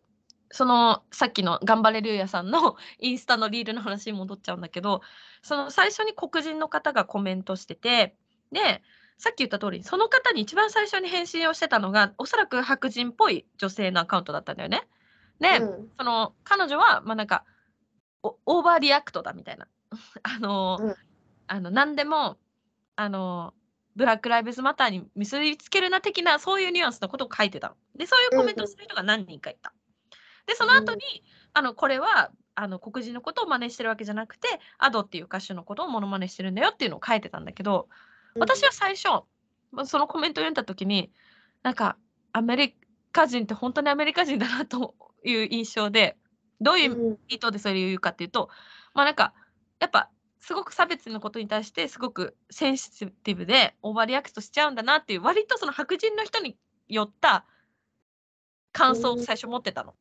[0.51, 5.03] そのさっきの頑張れルーヤさんの インスタのリールの話に戻っちゃうんだけど
[5.43, 8.17] その最初に黒人の方がコメントしてて
[8.51, 8.83] で
[9.19, 14.87] さっき言った通りその方に一番最初に返信をしてたのがおそらく白人っぽい女性のアカウントだったんだよね。
[15.41, 15.91] で、うん。
[15.99, 17.45] その彼女はまあなんか
[18.23, 19.67] お overreact だみたいな。
[20.23, 20.95] あの、うん。
[21.49, 22.39] あの何でも
[22.95, 23.55] あの
[23.97, 27.77] ブラック・ライブズ・マターに結びつけるな的なそういうニュアンスのことを書いてたの。
[27.97, 29.73] でそういうコメントをする人が何人かいた。
[30.49, 31.03] でその後に、
[31.53, 37.89] あのこれはあの黒人のことを真似してるわけじゃなくてアドっていう歌手のことをモノマネしてるんだよっていうのを書いてたんだけど
[38.37, 39.09] 私は最初
[39.71, 41.13] まあそのコメントを読んだ時に
[41.63, 41.97] なんか
[42.33, 42.75] アメリ
[43.13, 46.17] カ人って本当にアメリカ人だなという印象で
[46.61, 47.19] どういううん。
[47.29, 48.49] 意図でそれを言うかっていうと
[48.93, 49.35] まあなんか
[49.79, 56.57] やっぱすごく差別のことに対してすごくセンシティブで overreact しちゃうんだなっていう割とその白人の人に
[56.89, 57.45] よった
[58.73, 59.95] 感想を最初持ってたの。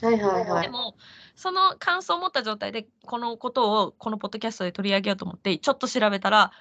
[0.00, 0.62] はいはいはい。
[0.62, 0.96] でも
[1.34, 6.52] その感想を持った状態でこのことをこのポッドキャストで取り上げようと思ってちょっと調べたら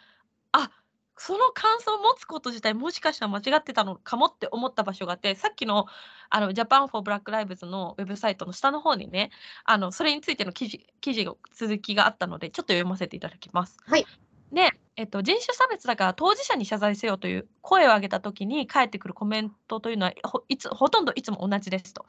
[0.51, 0.71] あ
[1.17, 5.87] その感想を持つこと自体もしかしたら間違ってたのかもって思った場所があってさっきの
[6.29, 9.31] あの Japan for Black Lives のウェブサイトの下の方にね
[9.65, 13.77] あのそれについての記事記事の続きがあったのでちょっと読ませていただきます。
[13.85, 14.05] はい
[14.49, 22.05] で、えっと、人種差別だから当事者に謝罪せよという声を上げた時に返ってくるコメントというのはほいつほとんどいつも同じですと。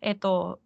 [0.00, 0.58] えっと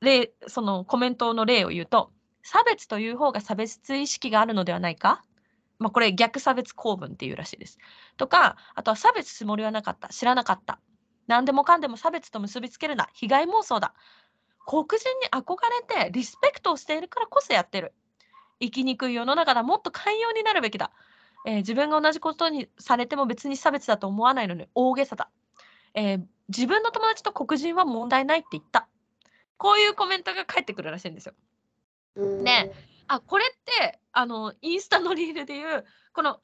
[0.00, 5.22] 例そのコメントの例を言うと差別という方が差別意識があるのではないか？
[5.78, 7.78] まあ、これ逆差別構文っていうらしいです。
[8.16, 10.80] とか、あとは差別つもりはなかった、知らなかった？
[11.26, 13.92] 何でもかんでも差別と結びつけるな、被害妄想だ？
[14.64, 15.56] 黒人に憧
[15.98, 17.94] れてリスペクトをしているからこそやってる。
[18.60, 20.92] 生きにくい世の中だ、もっと寛容になるべきだ。
[21.46, 25.30] えー自分が同じことにされても別に差別だと思わないのに大げさだ。
[25.94, 28.88] えー自分の友達と黒人は問題ないって言った。
[29.56, 31.34] こういうコメントが返ってくるらしいんですよ。
[32.16, 32.72] ね
[33.08, 33.48] あこれっ
[33.80, 36.40] てあのインスタのリールでいうこの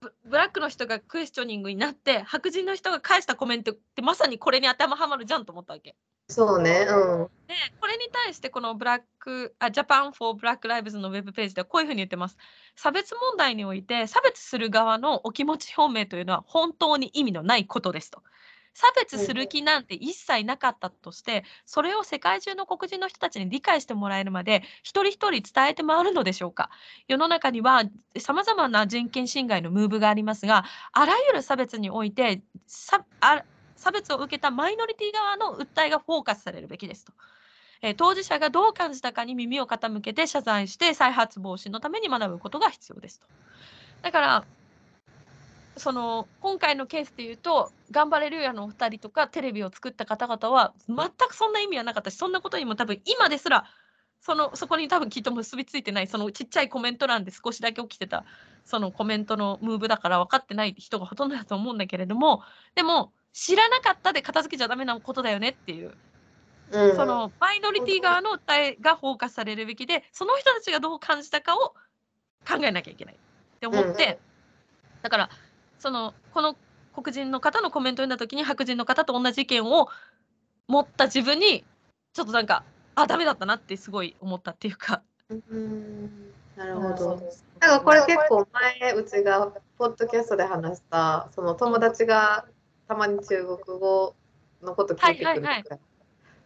[0.00, 5.94] ブブラックの人がクエスチョニングになって白人の人が返したコメントってまさにこれに当てはまるじゃんと思ったわけ。
[6.28, 6.86] そうね。
[6.88, 7.28] うん。
[7.48, 12.38] でこれに対してこのブラックあ Japan for Black Lives のウェブページではこういうふうに言ってます。
[12.76, 18.22] 差別問題において差別する側のお気持ち表明というのは本当に意味のないことですと。
[18.72, 26.70] 差別する気なんて一切なかったとして、それを世界中の黒人の人たちに理解してもらえるまで、一人一人伝えて回るのでしょうか。
[27.08, 27.84] 世の中には
[28.18, 33.04] さまざまな人権侵害のムーブがありますが、あらゆる差別において、差
[33.92, 37.12] 別を受けたマイノリティ側の訴えがフォーカスされるべきですと。
[37.82, 43.26] えー当事者がどう感じたかに耳を傾けて謝罪して再発防止のために学ぶことが必要ですと。
[44.02, 44.44] だから
[45.76, 50.96] その今回のケースで言うと頑張れるやのお二人とかテレビを作った方々は全
[51.28, 53.64] くそんな意味はなかったしそんなことにも多分今ですら
[54.20, 58.24] そのそこに多分きっと結びついてないそのちっちゃいコメント欄で少しだけ起きてた
[58.64, 62.42] そのコメントのムーブだから分かってない人がほとんどだと思うんだけれども
[62.74, 65.92] でも知らなかったで片付けちゃダメなことだよねっていう
[66.72, 71.74] うん、そのマイノリティ側の訴えがフォーカスされるべきでその人たちがどう感じたかを
[72.48, 74.16] 考えなきゃいけないって思って、うんうん。
[75.02, 75.30] だから
[75.80, 76.56] そのこの
[76.94, 79.88] 黒人の方のコメントを読んだ時に白人の方と同じ意見を
[80.68, 81.64] 持った自分に
[82.12, 82.64] ちょっとなんか
[82.94, 85.02] あダメだったなってすごい思ったっていうか。
[85.28, 86.96] うんなるほど。
[86.96, 87.20] そう
[87.60, 88.46] だからこれ結構
[88.80, 92.46] 前うちがポッドキャストで話したその友達が
[92.88, 94.14] たまに中国語
[94.62, 95.80] のこと聞いてくるとか、はいはい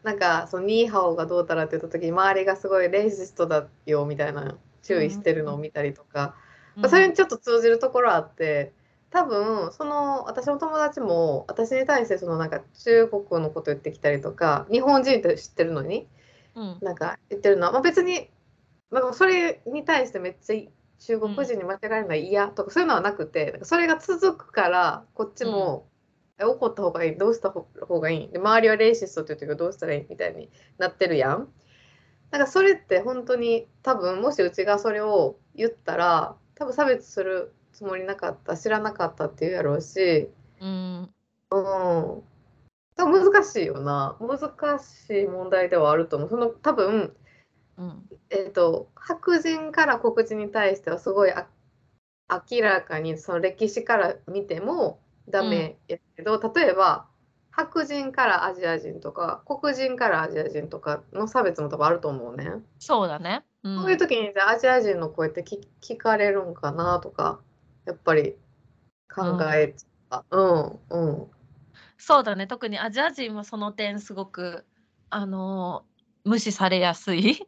[0.05, 6.35] なんかそのニーハオがどうたらって言った時に周りがすごいレイシストだよみたいな注意してるのを見たりとか、
[6.77, 8.75] まあそれにちょっと通じるところあって
[9.14, 16.09] 多分その私の友達も私に対してそのなんか中国のこと言ってきたりとか日本人って知ってるのに
[16.57, 18.29] うんなんか言ってるのは、まあ、別に、
[18.90, 25.87] まあ、それに対してめっちゃ中国人に間違えるのは嫌とかそういうのはなくてなんかそれが続くからこっちも、
[26.40, 31.48] え怒った方がいいどうした方がいいで周りはレイシストって言うけどどうしたらいいみたいになってるやん。
[32.33, 41.11] なんかそれって本当に多分もしうちがそれを言ったら多分差別するつもりなかった知らなかったっていうやろうし、うん。
[41.51, 42.23] うん、
[42.97, 44.17] 難しいよな。
[44.21, 46.29] 難しい問題ではあると思う。
[46.31, 47.15] その多分
[47.77, 48.09] うん。
[48.31, 51.49] えー、と白人から黒人に対してはすごいあ
[52.51, 57.07] 明らかにその歴史から見てもダメやけど、例えば
[57.51, 62.51] 白人からアジア人とか黒人からアジア人とかの差別も多分あると思うね。
[62.79, 63.45] そうだね。
[63.63, 63.83] うん。
[63.83, 67.41] そういう時にじゃあアジア人の声って聞聞かれるんかなとか
[67.87, 68.37] やっぱり
[69.12, 70.37] 考えちゃった。
[70.37, 71.27] うんうん。
[71.99, 72.47] そうだね。
[72.47, 74.66] 特にアジア人はその点すごく
[75.11, 75.85] あの
[76.25, 77.47] 無視されやすい、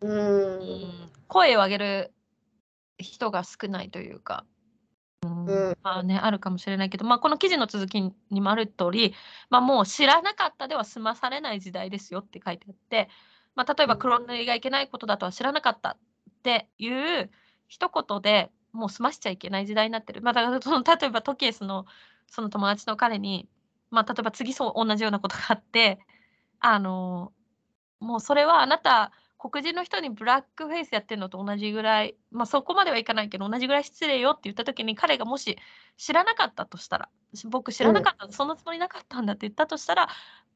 [0.00, 0.58] ううん。
[0.60, 2.14] ん、声を上げる
[2.98, 4.44] 人が少ないというか、
[5.22, 5.78] うんうん。
[5.82, 9.14] まあねあるかもしれないけど、まあ、この記事の続きにもある通り、
[9.50, 13.08] まあ、もう知らなかったでは済まされない時代ですよって書いてあって、
[13.54, 14.00] まあ、例えばうん。
[14.00, 15.96] 黒塗りがいけないことだとは知らなかったっ
[16.42, 17.30] ていう
[17.68, 20.20] 一言でもう済ましちゃいけない時代になってる。
[20.20, 21.86] まあ、だからその例えばトキエスの
[22.26, 23.48] その友達の彼に、
[23.90, 26.00] まあ、例えば次そう同じようなことがあって
[26.58, 27.32] あの
[28.00, 35.56] もうそれはあなた黒人の人にブラックフェイスやってるのと同じぐらい、まあ、そこまではいかないけど同じぐらい失礼よって言った時に彼がもし
[35.96, 40.08] 知らなかったとしたらし僕知らなかった、そんなつもりなかったんだって言ったとしたら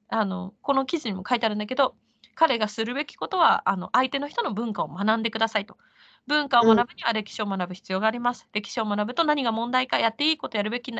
[0.09, 1.95] あのこの記事にも書いてあるんだけど
[2.35, 5.77] 彼がするべきことはあの相手の人の文化を学んでくださいと。
[6.29, 8.47] 文化を学ぶには歴史を学ぶ必要があります。
[8.53, 10.93] 歴史を学ぶと何が問題か、やっていいことやるべき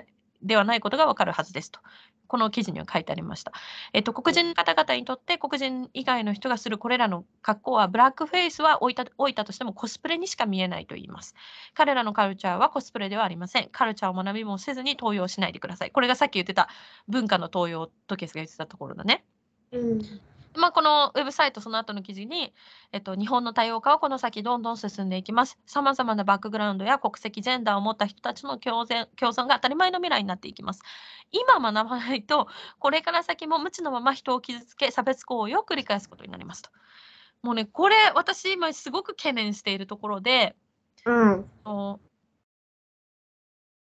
[0.43, 1.81] ではないことがわかるはずですと。
[2.27, 3.53] この記事には書いてありました。
[3.93, 11.35] えっと、黒人の方々にとって黒人以外の人がするこれらの格好はブラックフェイスは置いた置いたとしてもコスプレにしか見えないと言います。
[11.75, 13.69] 彼らのカルチャーはコスプレではありません。
[13.71, 15.91] カルチャーを学びもせずに登用しないでください。
[15.91, 16.69] これがさっき言ってた
[17.09, 19.25] 文化の登用とケスが言ってたところだね。
[19.73, 20.01] うん
[20.59, 22.53] まあ、このウェブサイト、その後の記事に、
[22.93, 25.59] えっと、日本の多様化はこの先どんどん進んでいきます。
[25.67, 30.83] さまざまなバックグラウンドや国籍、ジェンダーを持った人たちの共存共存が当たり前の未来になっていきます。
[31.33, 32.49] 今学ばないと、
[32.79, 36.71] これから先も無知のまま人を傷つけ、差別行為を繰り返すことになりますと。
[37.43, 40.57] もうね、これ、私、今すごく懸念しているところで、
[41.05, 42.01] うんの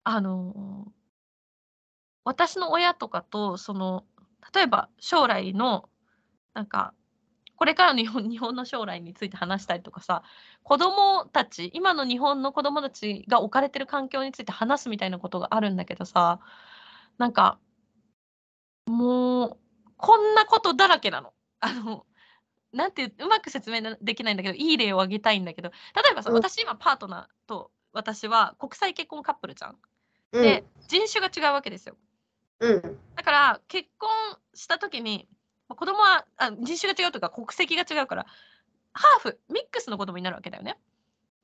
[0.04, 0.86] あの
[2.24, 4.04] 私の親とかとその
[4.54, 5.88] 例えば将来の
[6.56, 6.94] なんか
[7.54, 10.22] これからの日本日本の将来について話したりとかさ
[10.62, 16.40] 子供たち今の日本の子供たちが置かれてる環境について話すみたいなことがあるんだけどさ
[17.18, 17.58] なんか
[18.86, 19.56] もう
[19.98, 21.32] こんなことだらけなの。
[21.60, 22.06] あの
[22.72, 29.76] なんてうまく説明できないんだけどいい例を挙げたいんだけど例えばさ、うん私今パートナーと私は国際結婚カップルじゃん。
[30.32, 31.96] うんで、人種が違うわけですよ。
[32.60, 32.82] うん
[33.14, 34.08] だから結婚
[34.54, 35.35] した時にまあ
[35.68, 38.26] 子供はあ人種が違うとか国籍が違うから
[38.92, 40.78] ハーフミックスの子供になるわけだよね。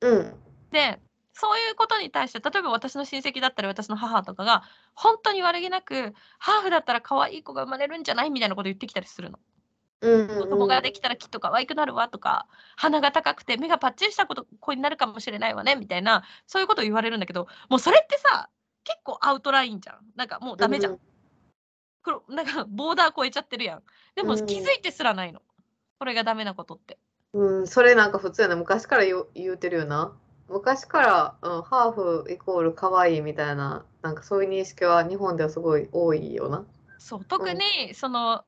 [0.01, 0.35] うん。
[0.71, 0.99] で
[1.33, 4.63] そういうことに対して例えば私の親戚だったり私の母とかが
[4.93, 9.39] 本当に悪気なくハーフだったら可愛い子が生まれるんじゃないみたいなこと言ってきたりするの。
[10.01, 10.27] うん。
[10.27, 18.49] 子供ができたらきっと可愛くなるわとか鼻が高くて目がパッチリしたこと子になるかもしれないわねみたいなそういうことを言われるんだけどもうそれってさ
[18.83, 19.97] 結構アウトラインじゃん。
[20.15, 21.12] なんかもうダメじゃん、黒
[22.29, 23.83] なんかボーダー超えちゃってるやん。
[24.15, 24.45] でもうん。
[24.45, 25.41] 気づいてすらないの。
[25.99, 26.97] これがダメなことって。
[27.33, 28.55] うん、それなんか普通やな。
[28.55, 30.15] 昔から言う言うてるよな。
[30.49, 36.65] 昔から、うん、ハーフイコール可愛いみたいななんかそういう認識は日本ではすごい多いよな。
[36.99, 37.25] そう。
[37.25, 38.43] 特にその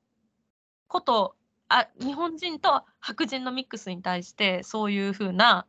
[0.87, 1.35] こと
[1.67, 5.65] あ日本人と白人のミックスに対してそういう風な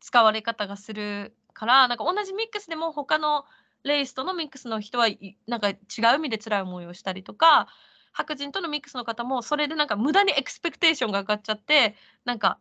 [0.00, 3.44] 使われ方がするからなんか同じミックスでも他の
[3.84, 5.78] レイスとのミックスの人はいなんか違う
[6.16, 7.68] 意味で辛い思いをしたりとか
[8.12, 12.58] 白人とのミックスの方もそれでなんか無駄にエクスペクテーションが上がっちゃってなんか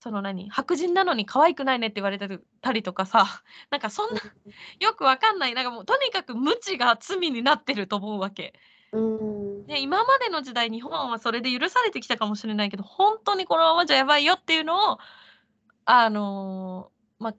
[0.00, 3.26] その何白人なのに可愛くないねって言われてたりとかさ
[3.70, 4.20] なんかそんな
[4.78, 8.52] よくわかんないなんかもうとにかく無知が罪になってると思うわけ。
[8.92, 14.98] うんで今までの時代日本はそれで許されてきたかもしれないけど本当にこのままじゃやばいよっていうのを
[15.86, 17.34] あのーまあ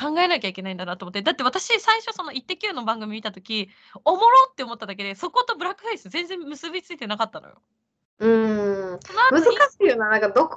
[0.00, 1.20] 考えなきゃいけないんだなと思って。
[1.20, 3.68] だって私最初その「イッテ Q!」の番組見た時
[4.04, 7.60] おもろって思っただけでそことブラックフェイス全然結びついてなかったのよ。
[8.20, 8.98] うん。
[9.30, 10.08] 難にしいよな。
[10.08, 10.56] なんかどこ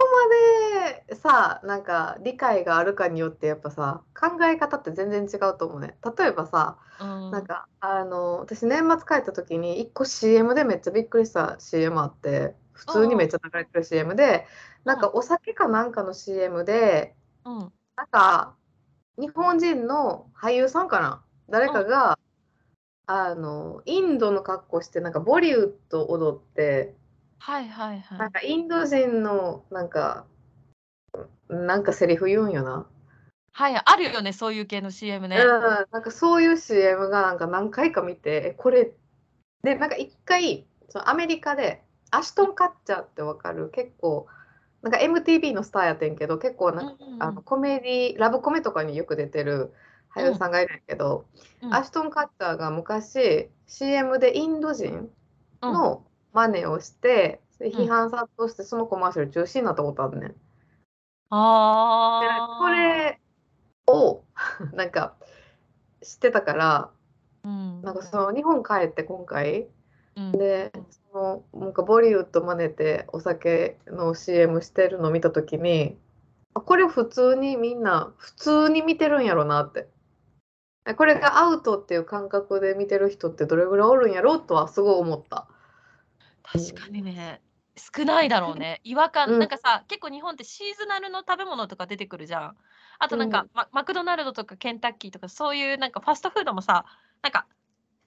[0.80, 5.98] までさなんか理解があるかによってやっぱさ考え方って全然違うと思うね。
[6.18, 7.32] 例えばさうん。
[7.32, 14.46] なんかあの私年末帰った時に1個 CM でめっちゃびっくりした CM あって普通にめっちゃ流れてる CM で
[14.84, 17.16] なんかお酒かなんかの CM で
[17.46, 17.74] うん。
[17.96, 18.56] なんか
[19.18, 21.24] 日本人の俳優さんかな？
[21.50, 22.18] 誰かが
[23.06, 26.96] あのインドの格好してなんかボリウッド踊って
[27.40, 30.26] はいはいはないんかインド人のなんか
[31.50, 32.88] なんかセリフ言うんよな。
[33.56, 35.38] はいあるよねそういう系の CM ね。
[35.38, 35.62] うん、
[35.92, 38.94] なんかそういう CM がなんか何回か見て、えこれ、
[39.62, 43.70] で、なんか一回、そのアメリカで、アシュトン・カッチャーってわかる？
[43.70, 44.26] 結構、
[44.84, 47.24] なんか MTV のスターやってんけど、結構なんか、うんうんうん。
[47.24, 49.74] あのコメディ、ラブコメとかによく出てる
[50.14, 51.26] 俳優さんがいるんやけど、
[51.62, 51.74] うん。
[51.74, 55.10] アシュトン・カッチャーが昔 CM でインド人
[55.62, 55.74] うん。
[55.74, 60.30] の真似をして、で批判殺到してそのコマーシャル中止になったことあるねん。
[60.30, 60.36] で
[61.30, 63.22] ああこれ
[63.88, 64.24] を
[64.74, 65.16] なんか
[66.02, 66.90] 知ってたから、
[67.46, 67.82] うん。
[67.84, 69.68] なんかその日本帰って今回うん
[70.16, 70.72] で
[71.12, 75.98] そのなんかボリウッド真似てお酒の CM してるの見た時に
[76.54, 79.88] あこれ普通にみんな普通に見てるんやろなって。
[80.86, 85.48] えこれがアウトっていう感覚で見てる人ってどれぐらいおるんやろうとはすごい思った。
[86.44, 87.42] 確かにね。
[87.76, 88.82] 少ないだろうね。
[88.84, 89.40] 違和感、うん。
[89.40, 92.58] なんかさ結構日本ってシーズナルの食べ物とか出てくるじゃん。
[93.00, 93.50] あとなんか、うん。
[93.54, 96.86] ママクドナルドとかケンタッキーとかそういうなんかファストフードもさ
[97.22, 97.48] なんか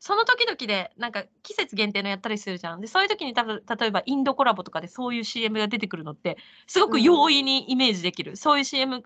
[0.07, 2.81] その時々でなんか季節限定のやったりするじゃん。
[2.81, 6.37] でそういう時に多分例えばインドコラボとかでそういう CM が出てくるのって
[6.69, 9.03] すごく容易にイメージできる、そういう CM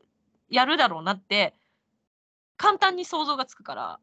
[0.51, 1.55] やるだろうなって
[2.59, 3.99] 簡単に想像がつくから。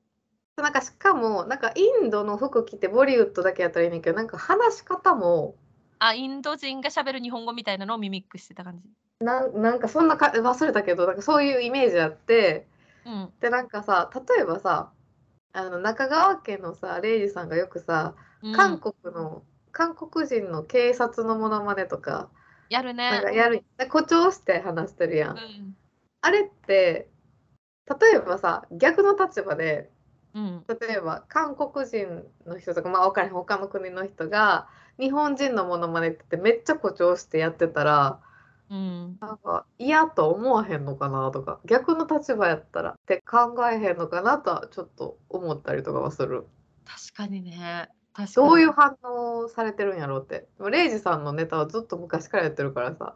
[0.55, 5.53] なんかしかもなんかインドの服着てボリウッドだけやったらいいねんけどなんか話し方も
[5.99, 8.89] あインド人が喋る日本語みたいなのをミミックしてた感じ。
[9.23, 12.65] なんなんかそんなか忘れたけどなんかそういうイメージあって。
[13.05, 13.29] うん。
[13.39, 14.89] でなんかさ例えばさ
[15.57, 18.53] あの中川家のさレイジさんがよくさうん。
[18.53, 19.41] 韓国の、
[19.71, 22.29] 韓国人の警察のモノマネとか
[22.69, 23.09] やるね。
[23.09, 23.63] なんかやる。
[23.79, 25.31] 誇張して話してるやん。
[25.31, 25.75] うん。
[26.21, 27.09] あれって
[27.89, 29.89] 例えばさ逆の立場で
[30.35, 30.63] うん。
[30.67, 33.33] 例えば韓国人の人とかまあ分からへん。
[33.33, 34.67] 他の国の人が
[34.99, 38.19] 日本人のモノマネってめっちゃ誇張してやってたら
[38.69, 46.45] うんなんか嫌と思わへんのかなとか逆の立場やったらって考えへんのかなとはちょっと思ったりとかはする。
[46.85, 50.47] 確かにね確かにどういう反応されてるんやろうって。
[50.57, 53.15] でもレイジさんのネタはずっと昔からやってるからさ。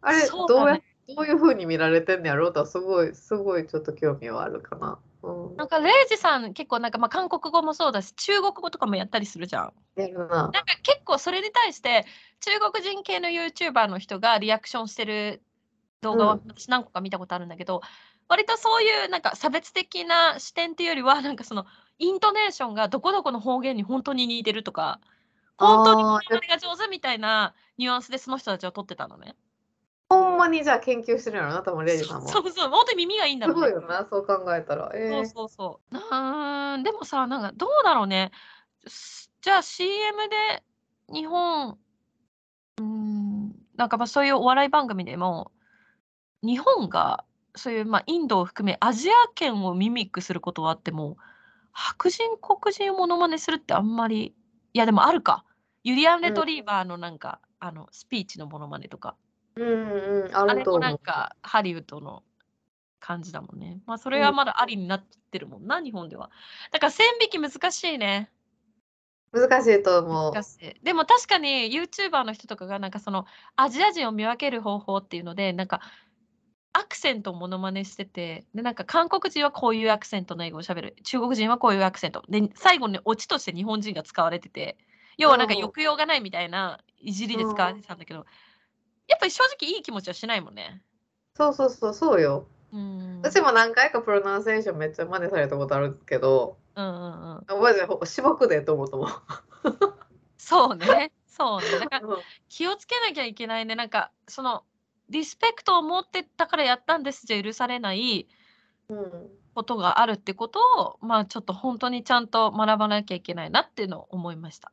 [0.00, 0.80] あれ、ねどうや
[1.16, 4.98] どういう風に見られてんのやろうとはすごいすごいちょっと興味はあるかな。
[5.24, 9.72] うんなんかレイジさん結構なんかまあ韓国語もそうだし中国語とかもやったりするじゃん。
[9.96, 10.26] な。
[10.26, 12.04] なんか結構それに対して
[12.40, 15.42] 中国人系の YouTuber の人がリアクションしてる
[16.00, 17.80] 動画をうん私何個か見たことあるんだけど、
[18.28, 21.66] 割とそういうなんか差別的な視点っていうよりはなんかその
[21.98, 25.00] イントネーションがどこどこの方言に本当に似てるとか
[25.56, 29.36] 本当にあーモノマネが上手みたいなニュアンスでその人たちを撮ってたのね。
[30.08, 32.28] ほんまにじゃあ研究してるんやろな、多分レイジさんも。
[32.28, 33.72] そうそう本当に耳がいいんだすろうね。
[33.72, 34.90] ごいよな、そう考えたら。
[34.94, 35.96] えーそうそうそう。
[35.96, 38.30] うーん、でもさ、なんかどうだろうね。
[38.86, 40.62] すじゃあ CM で
[41.12, 41.78] 日本、
[42.78, 45.52] うーん、なんかまあそういうお笑い番組でも、
[46.42, 47.24] 日本が
[47.56, 51.16] そういうまあインドを含めアジア圏をミミックすることはあっても、
[51.72, 54.34] 白人、黒人をモノマネするってあんまり、
[54.72, 55.44] いやでもあるか。
[55.82, 59.16] ユリアン・レトリーバーのなんか、あのスピーチのモノマネとか、
[59.56, 60.98] うんうん、ああれもなん。
[60.98, 62.22] かハリウッドの
[63.00, 63.80] 感じだもんね。
[63.86, 66.30] まあそれはまだありになってるもんな、日本では。
[66.72, 68.30] だから線引き難しいね。
[69.32, 70.32] 難しいと思う。
[70.32, 70.84] 難しい。
[70.84, 73.26] でも確かに YouTuber の人とかがなんかその
[73.56, 75.80] アジア人を見分ける方法っていうので、なんか
[76.72, 82.22] アクセントをモノマネしてて、でなんか韓国人はこういうアクセントの英語を喋る、中国人はこういうアクセント。
[82.28, 84.76] で、最後にオチとして日本人が使われてて、
[85.18, 88.26] 要はなんかうん抑揚がないみたいないじりで使われてたんだけど、
[89.08, 90.82] やっぱり正直いい気持ちはしないもんね。
[91.36, 92.46] そうそうそう、そうよ。
[92.72, 93.20] うん。
[93.22, 97.62] 私も何回かプロナンセーションめっちゃ真似されたことあるけど、うんうんうん。
[97.62, 99.08] マジでほしばくでと思ったもん。
[100.36, 101.12] そうね。
[101.26, 101.78] そうね。
[101.80, 102.16] だから うん
[102.48, 103.74] 気をつけなきゃいけないね。
[103.74, 104.64] なんか、その、
[105.08, 108.28] リスペクトを持ってたからやったんですじゃ許されない
[108.88, 114.72] うんことがあるってことを、まあちょっと本当にちゃんと学ばなきゃいけないなっていうのを思いました。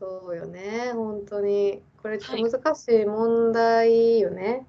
[0.00, 1.82] そうよね、本当に。
[2.02, 4.66] これちょっと難しい問題よね。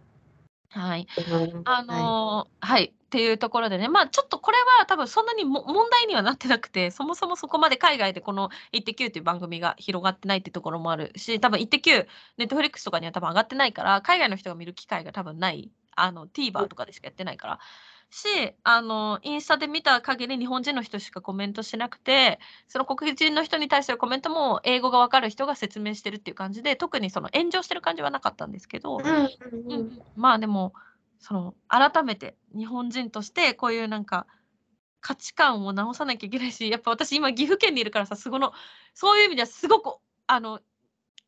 [0.72, 1.08] はい。
[1.18, 12.08] うんあのーはい、っていうところでね、まあちょっとこれは多分そんなにも問題にはなってなくて、そもそもそこまで海外でこの「イッテ Q!」という番組が広がってないってところもあるし、多分イッテ Q!、
[12.38, 17.60] ネットフリックスとかには多分上がってないから、海外の人が見る機会が多分ない、あの TVer とかでしかやってないから。
[18.12, 18.28] し、
[18.64, 30.74] あのインスタで見た限り日本人の人しかコメントしなくて、その黒人の人に対するコメントも英語がわかる人が説明してるっていう感じで、特にその炎上してる感じはなかったんですけど、うんうんまあでも
[31.20, 34.26] その改めて日本人としてこういうなんか
[35.02, 38.54] 価値観を直さなきゃいけないしやっぱ私今岐阜県にいるからさすごの
[38.94, 39.96] そういう意味ではすごく
[40.28, 40.60] あの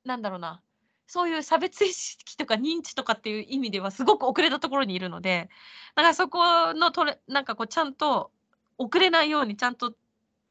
[0.04, 0.62] なんだろうな
[1.08, 5.50] そういう差別意識とか認知とかっていう意味ではすごく遅れたところにいるので
[5.96, 8.32] だからそこのとれなんかこうちゃんと
[8.78, 9.94] 遅れないようにちゃんと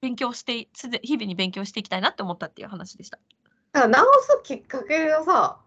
[0.00, 0.68] 勉強して
[1.02, 3.18] 日々に勉強していきたいなって思ったっていう話でした。
[3.72, 5.58] だから直すきっかけがさ、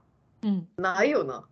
[0.43, 1.45] うんないよな。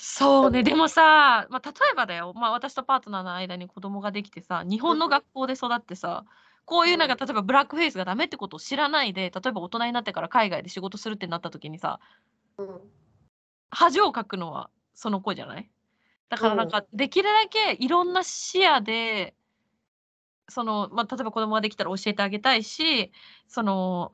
[0.00, 6.24] そうね、でもさ、まあ、例えばだよ、まあ、私とパートナーの間に子供ができてさ、日本の学校で育ってさ、
[6.68, 11.98] こういうなんか、例えばブラックフェイスがダメってことを知らないで、例えば大人になってから海外で仕事するってなった時にさ、
[12.58, 12.80] うん。
[13.70, 15.70] 恥をかくのはその子じゃない？
[16.28, 19.34] だからなんか、できるだけいろんな視野で、
[20.50, 23.12] その、まあ、例えば子供ができたら教えてあげたいし、
[23.46, 24.12] その、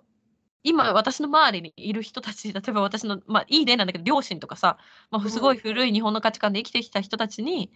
[0.63, 4.79] 今私の周りにいる人たち、例えば私の、まあ、いい例なんだけど、両親とかさ、
[5.11, 7.73] まあ、すごい古い日本の価値観で生きてきた人たちに、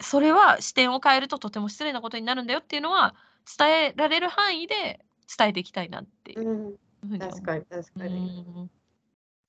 [0.00, 2.46] それは視点を変えるととても失礼なことになるん。
[2.46, 3.14] だよっていうのは、
[3.56, 5.00] 伝えられる範囲で
[5.36, 8.44] 伝えていきたいなっていううん、確かに確かに。
[8.56, 8.70] うん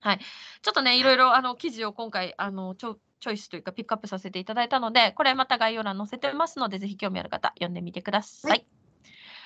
[0.02, 0.20] はい、
[0.62, 8.52] ちょっとね、いろいろあの記事を今回あのチョチョイスというかピックアップさせていただいたので、これまた概要欄載せてますので、ぜひ興味ある方、読んでみてください。
[8.52, 8.56] は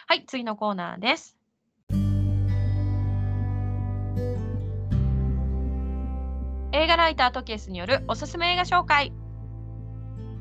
[0.08, 1.38] はいい、次のコーナーです。
[6.72, 9.23] 映画ライタートケースによるおすすめ映画紹介。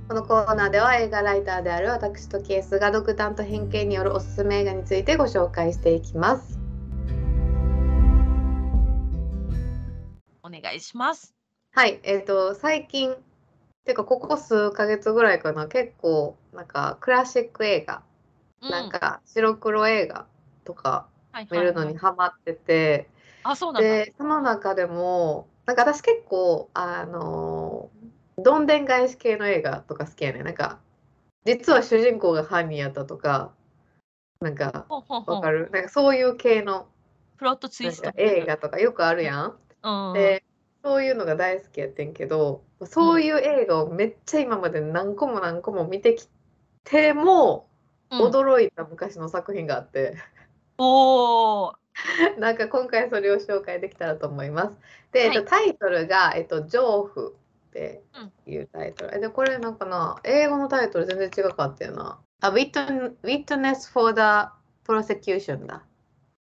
[0.09, 6.59] このコーナーでは映画ライターである私とケースが独断と偏見によるおすすめ映画についてご紹介していきます。
[10.43, 11.35] お願いします。
[11.73, 13.15] はい、えっ、と、最近、
[13.85, 18.03] てかここ数ヶ月ぐらいかな、結構、なんかクラシック映画、
[18.61, 20.27] うんなんか白黒映画
[20.65, 23.09] とかはい見るのにハマってて、
[23.45, 23.89] あ、そうなんだ。
[23.89, 28.02] で、その中でも、なんか私結構、あのー
[28.39, 30.45] どんでん返し系の映画とか好きやねん。
[30.45, 30.81] なんか、
[31.45, 33.53] 実は主人公が犯人やったとか、
[34.41, 35.71] なんか、わかる？
[35.73, 36.89] なんかそういう系の
[37.37, 39.59] プロットツイストか映画とかよくあるやん。
[39.83, 40.15] うん。
[40.15, 40.45] で、
[40.85, 46.29] そういうのが大好きやってんけど、そういう映画をめっちゃ今まで何個も何個も見てき
[46.85, 47.69] ても、
[48.11, 50.17] うん、驚いた昔の作品があって、
[50.79, 51.75] おー
[52.39, 54.77] なんか今回それを紹介できたらと思います。
[55.13, 57.35] で、はいえっと、タイトルが、えっと、丈夫
[57.73, 58.03] って
[58.47, 59.17] いうタイトル。
[59.17, 62.21] えで、これなんかな、英語のタイトル全然違かったよな。
[62.43, 64.21] あ、Witness for the
[64.87, 65.83] Prosecution だ。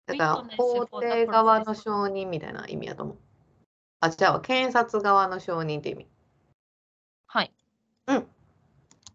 [0.06, 3.18] だから、法廷側の証人みたいな意味やと思う。
[4.02, 6.08] あ、じゃあ、検察側の証人って意味。
[7.26, 7.52] はい。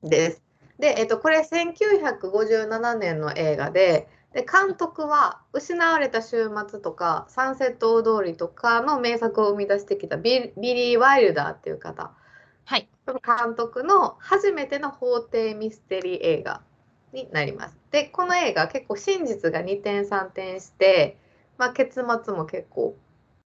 [0.02, 0.42] です。
[0.78, 12.12] で、えっと、これ1957年の映画で、で監督は「失われた週末」とか「サンセット大通り」とかの名作を生み出してきたビリー・ワイルダーっていう方
[12.64, 12.88] はい。
[13.06, 16.62] 監督の初めての法廷ミステリー映画
[17.12, 17.78] になります。
[17.90, 21.18] でこの映画結構真実が2点3点して、
[21.58, 22.96] まあ、結末も結構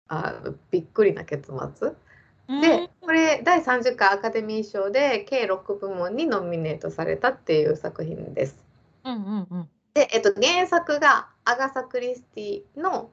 [0.07, 1.93] あのびっくりな結末。
[2.47, 8.63] で、これ第30回アカデミー賞で計6部門にノミネートされたっていう作品です。
[9.03, 9.69] うんうんうん。
[9.95, 13.11] で、えっと、原作がアガサ・クリスティの、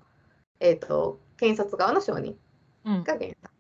[0.61, 2.37] えっと、検察側の証人
[2.85, 3.53] うんが原作。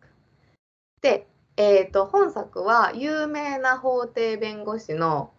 [1.00, 5.32] で、えっと、本作は有名な法廷弁護士の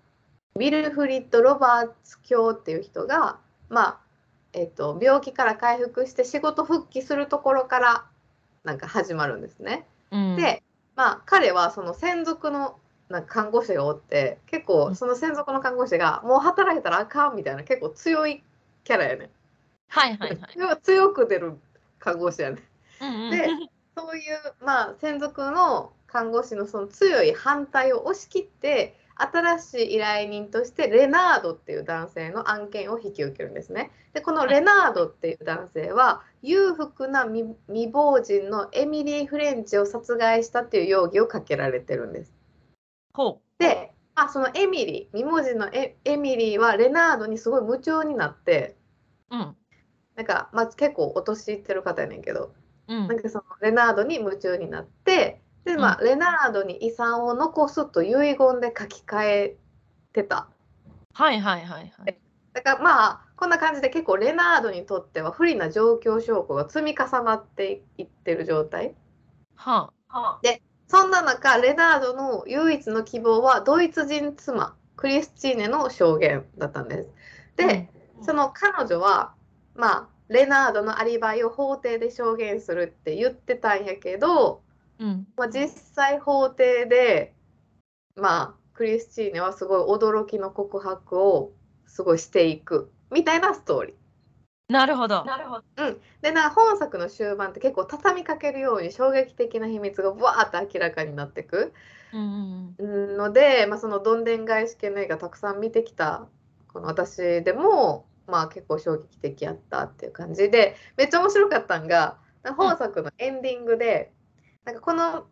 [0.55, 3.99] ウィルフリッド・ロバーツ教っていう人が、まあ
[4.53, 8.05] えっと、病気から回復して仕事復帰するところから
[8.63, 9.85] なんか始まるんですね。
[10.11, 10.63] うん、で、
[10.95, 12.77] まあ、彼はその専属の
[13.09, 18.43] なんか看護師がおって結構その専属の看護師がもう働いたらあかんみたいな結構強い
[18.83, 19.29] キャラやねん。
[19.89, 20.81] はいはいはい。
[20.81, 21.53] 強く出る
[21.99, 22.59] 看護師やねん。
[23.01, 23.47] うんうんで
[23.95, 33.91] そういう、まあ、専属の看護師のその強い反対を押し切って新しい依頼人としてレナードっていう男性の案件を引き受けるんですね。
[34.13, 42.33] でこのレナードっていう男性は裕福な未未亡人のエミリー・フレンチを殺害したっていう容疑をかけられてるんです。
[43.13, 48.75] ほで、まあ、そのエミリー未亡人のエエミリーはレナードにすごい夢中になって
[49.31, 49.37] う。
[49.37, 49.55] うん。
[50.15, 52.53] なんか、まあ、結構お年いってる方やねんけど
[52.87, 59.55] うんなんかそのレナードに夢中になってで、まあレナードに遺産を残すと遺言で書き換え
[60.11, 60.49] てた。
[61.13, 62.19] はいはいはいはい。
[62.53, 68.95] だからまあこんな感じで結構レナードにとっては不利な状況証拠が積み重なっていってる状態。
[69.55, 70.39] はあ。
[70.87, 77.07] そんな中レナードの唯一の希望はドイツ人妻クリスチーネの証言だったんです。
[77.57, 77.89] で、うん
[78.23, 79.33] その彼女は
[79.75, 84.61] まあレナードのアリバイを法廷で証言するって言ってたんやけど、
[84.99, 85.27] うん。
[85.35, 87.33] まあ、実際法廷で
[88.15, 91.51] まあクリスチーネはすごい驚きの告白を
[91.85, 94.02] すごいしていくみたいなストーリー。
[94.69, 95.25] なるほど。
[95.25, 95.63] なるほど。
[96.21, 101.73] でな本作の終盤って結構畳みかけるように衝撃的な秘密がわーって明らかになっていく
[102.13, 106.27] うんうんうんので、まあ、そのどんでん返し系の映画たくさん見てきた
[106.71, 112.17] この私でも、まあ、結構衝撃的やったっていう感じでめっちゃ面白かったんが
[112.57, 114.11] 本作のエンディングで、
[114.65, 115.27] なんかこの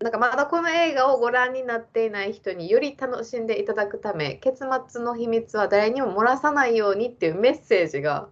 [0.00, 8.28] なんかまだこの映画をご覧になっていない人により楽しんでいただくため結末の秘密は誰にも漏らさないようにっていうメッセージが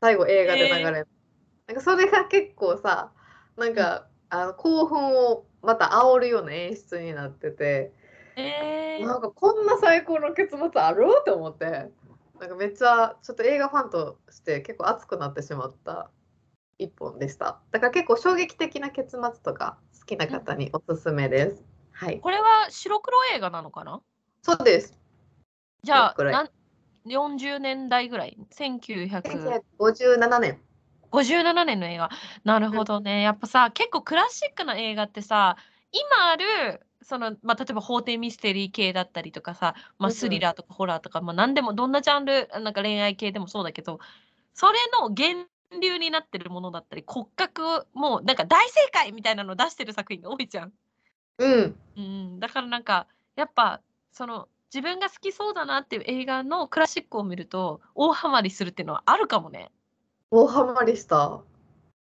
[0.00, 1.08] 最後映画で流れる、
[1.66, 3.12] なんかそれが結構さ
[3.56, 7.92] なんか、あの興奮をまた煽るような演出になってて
[8.36, 9.06] えー。
[9.06, 11.06] なんかこんな最高の結末ある？
[11.20, 11.90] って思って。
[12.38, 16.10] なんかめっちゃちょっと映画ファンとして結構熱くなってしまった
[16.78, 17.60] 一本でした。
[17.70, 22.18] だから結構衝撃的な結末とか好きな方におすすめです、はい。
[22.18, 24.00] これは白黒映画なのかな？
[24.40, 24.98] そうです。
[25.82, 26.48] じゃあなん
[27.10, 28.38] 40年代ぐらい。
[28.50, 29.22] 1957
[29.80, 30.58] 1957年。
[31.64, 32.10] 年の映画。
[32.44, 33.22] なるほどね。
[33.22, 35.56] やっぱさ結構クラシックな映画ってさ
[35.92, 43.98] 今あるその、まあ、例えば法廷ミステリー系だったりとかさ、まあ、スリラーとかホラーとか、まあ、何でもどんなジャンルなんか恋愛系でもそうだけど
[44.54, 45.48] それの源
[45.80, 50.72] 流になってるものだったり骨格をもうなんか大正解みたいなのを出してる作品が多いじゃん。
[51.38, 51.76] うん。
[51.96, 53.06] うん、だからなんか
[53.36, 53.80] やっぱ
[54.12, 59.70] その自分が好きそうだなっていう映画のクラシックを見ると大ハマりするっていうのはあるかもね。
[60.30, 61.40] 大ハマりした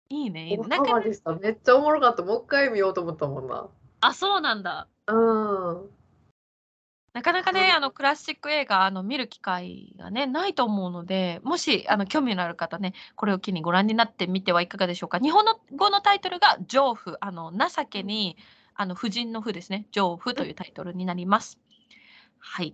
[0.10, 0.58] いいね、いいね。
[0.60, 1.34] おなんかはまりした。
[1.34, 2.24] めっちゃおもろかった。
[2.24, 3.68] もう一回見ようと思ったもんな。
[4.02, 4.88] あ、そうなんだ。
[5.08, 5.90] うん。
[7.14, 15.20] なかなかね、はいあのクラシック映画あの見る機会がねないと思うので、もしあの興味のある方ね、これを機にご覧になってみてはいかがでしょうか。
[15.20, 18.38] 日本の語のタイトルが情婦、あの情けに
[18.76, 21.58] あの婦人の婦ですね、情婦というタイトルになります。
[22.48, 22.74] はい。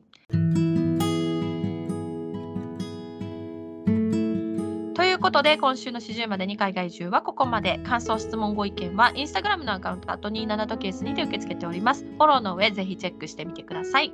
[4.93, 7.79] ということで、今週の始終までに海外中はここまで。
[7.79, 12.03] 感想、質問、ご意見は、インスタグラムのアカウント、あと27時計スにて受け付けております。
[12.03, 14.13] フォローの上、ぜひチェックしてみてください。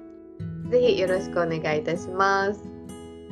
[0.70, 2.64] ぜひよろしくお願いいたします。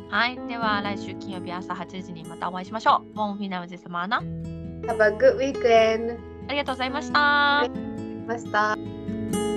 [0.10, 0.36] はい。
[0.48, 3.16] では、来週金曜日朝8時にまたお会いしましょう。
[3.16, 4.20] ボンフィナウジスマーナ。
[4.88, 6.18] Have a good weekend!
[6.48, 7.68] ありがとうございました。
[8.28, 9.55] ました。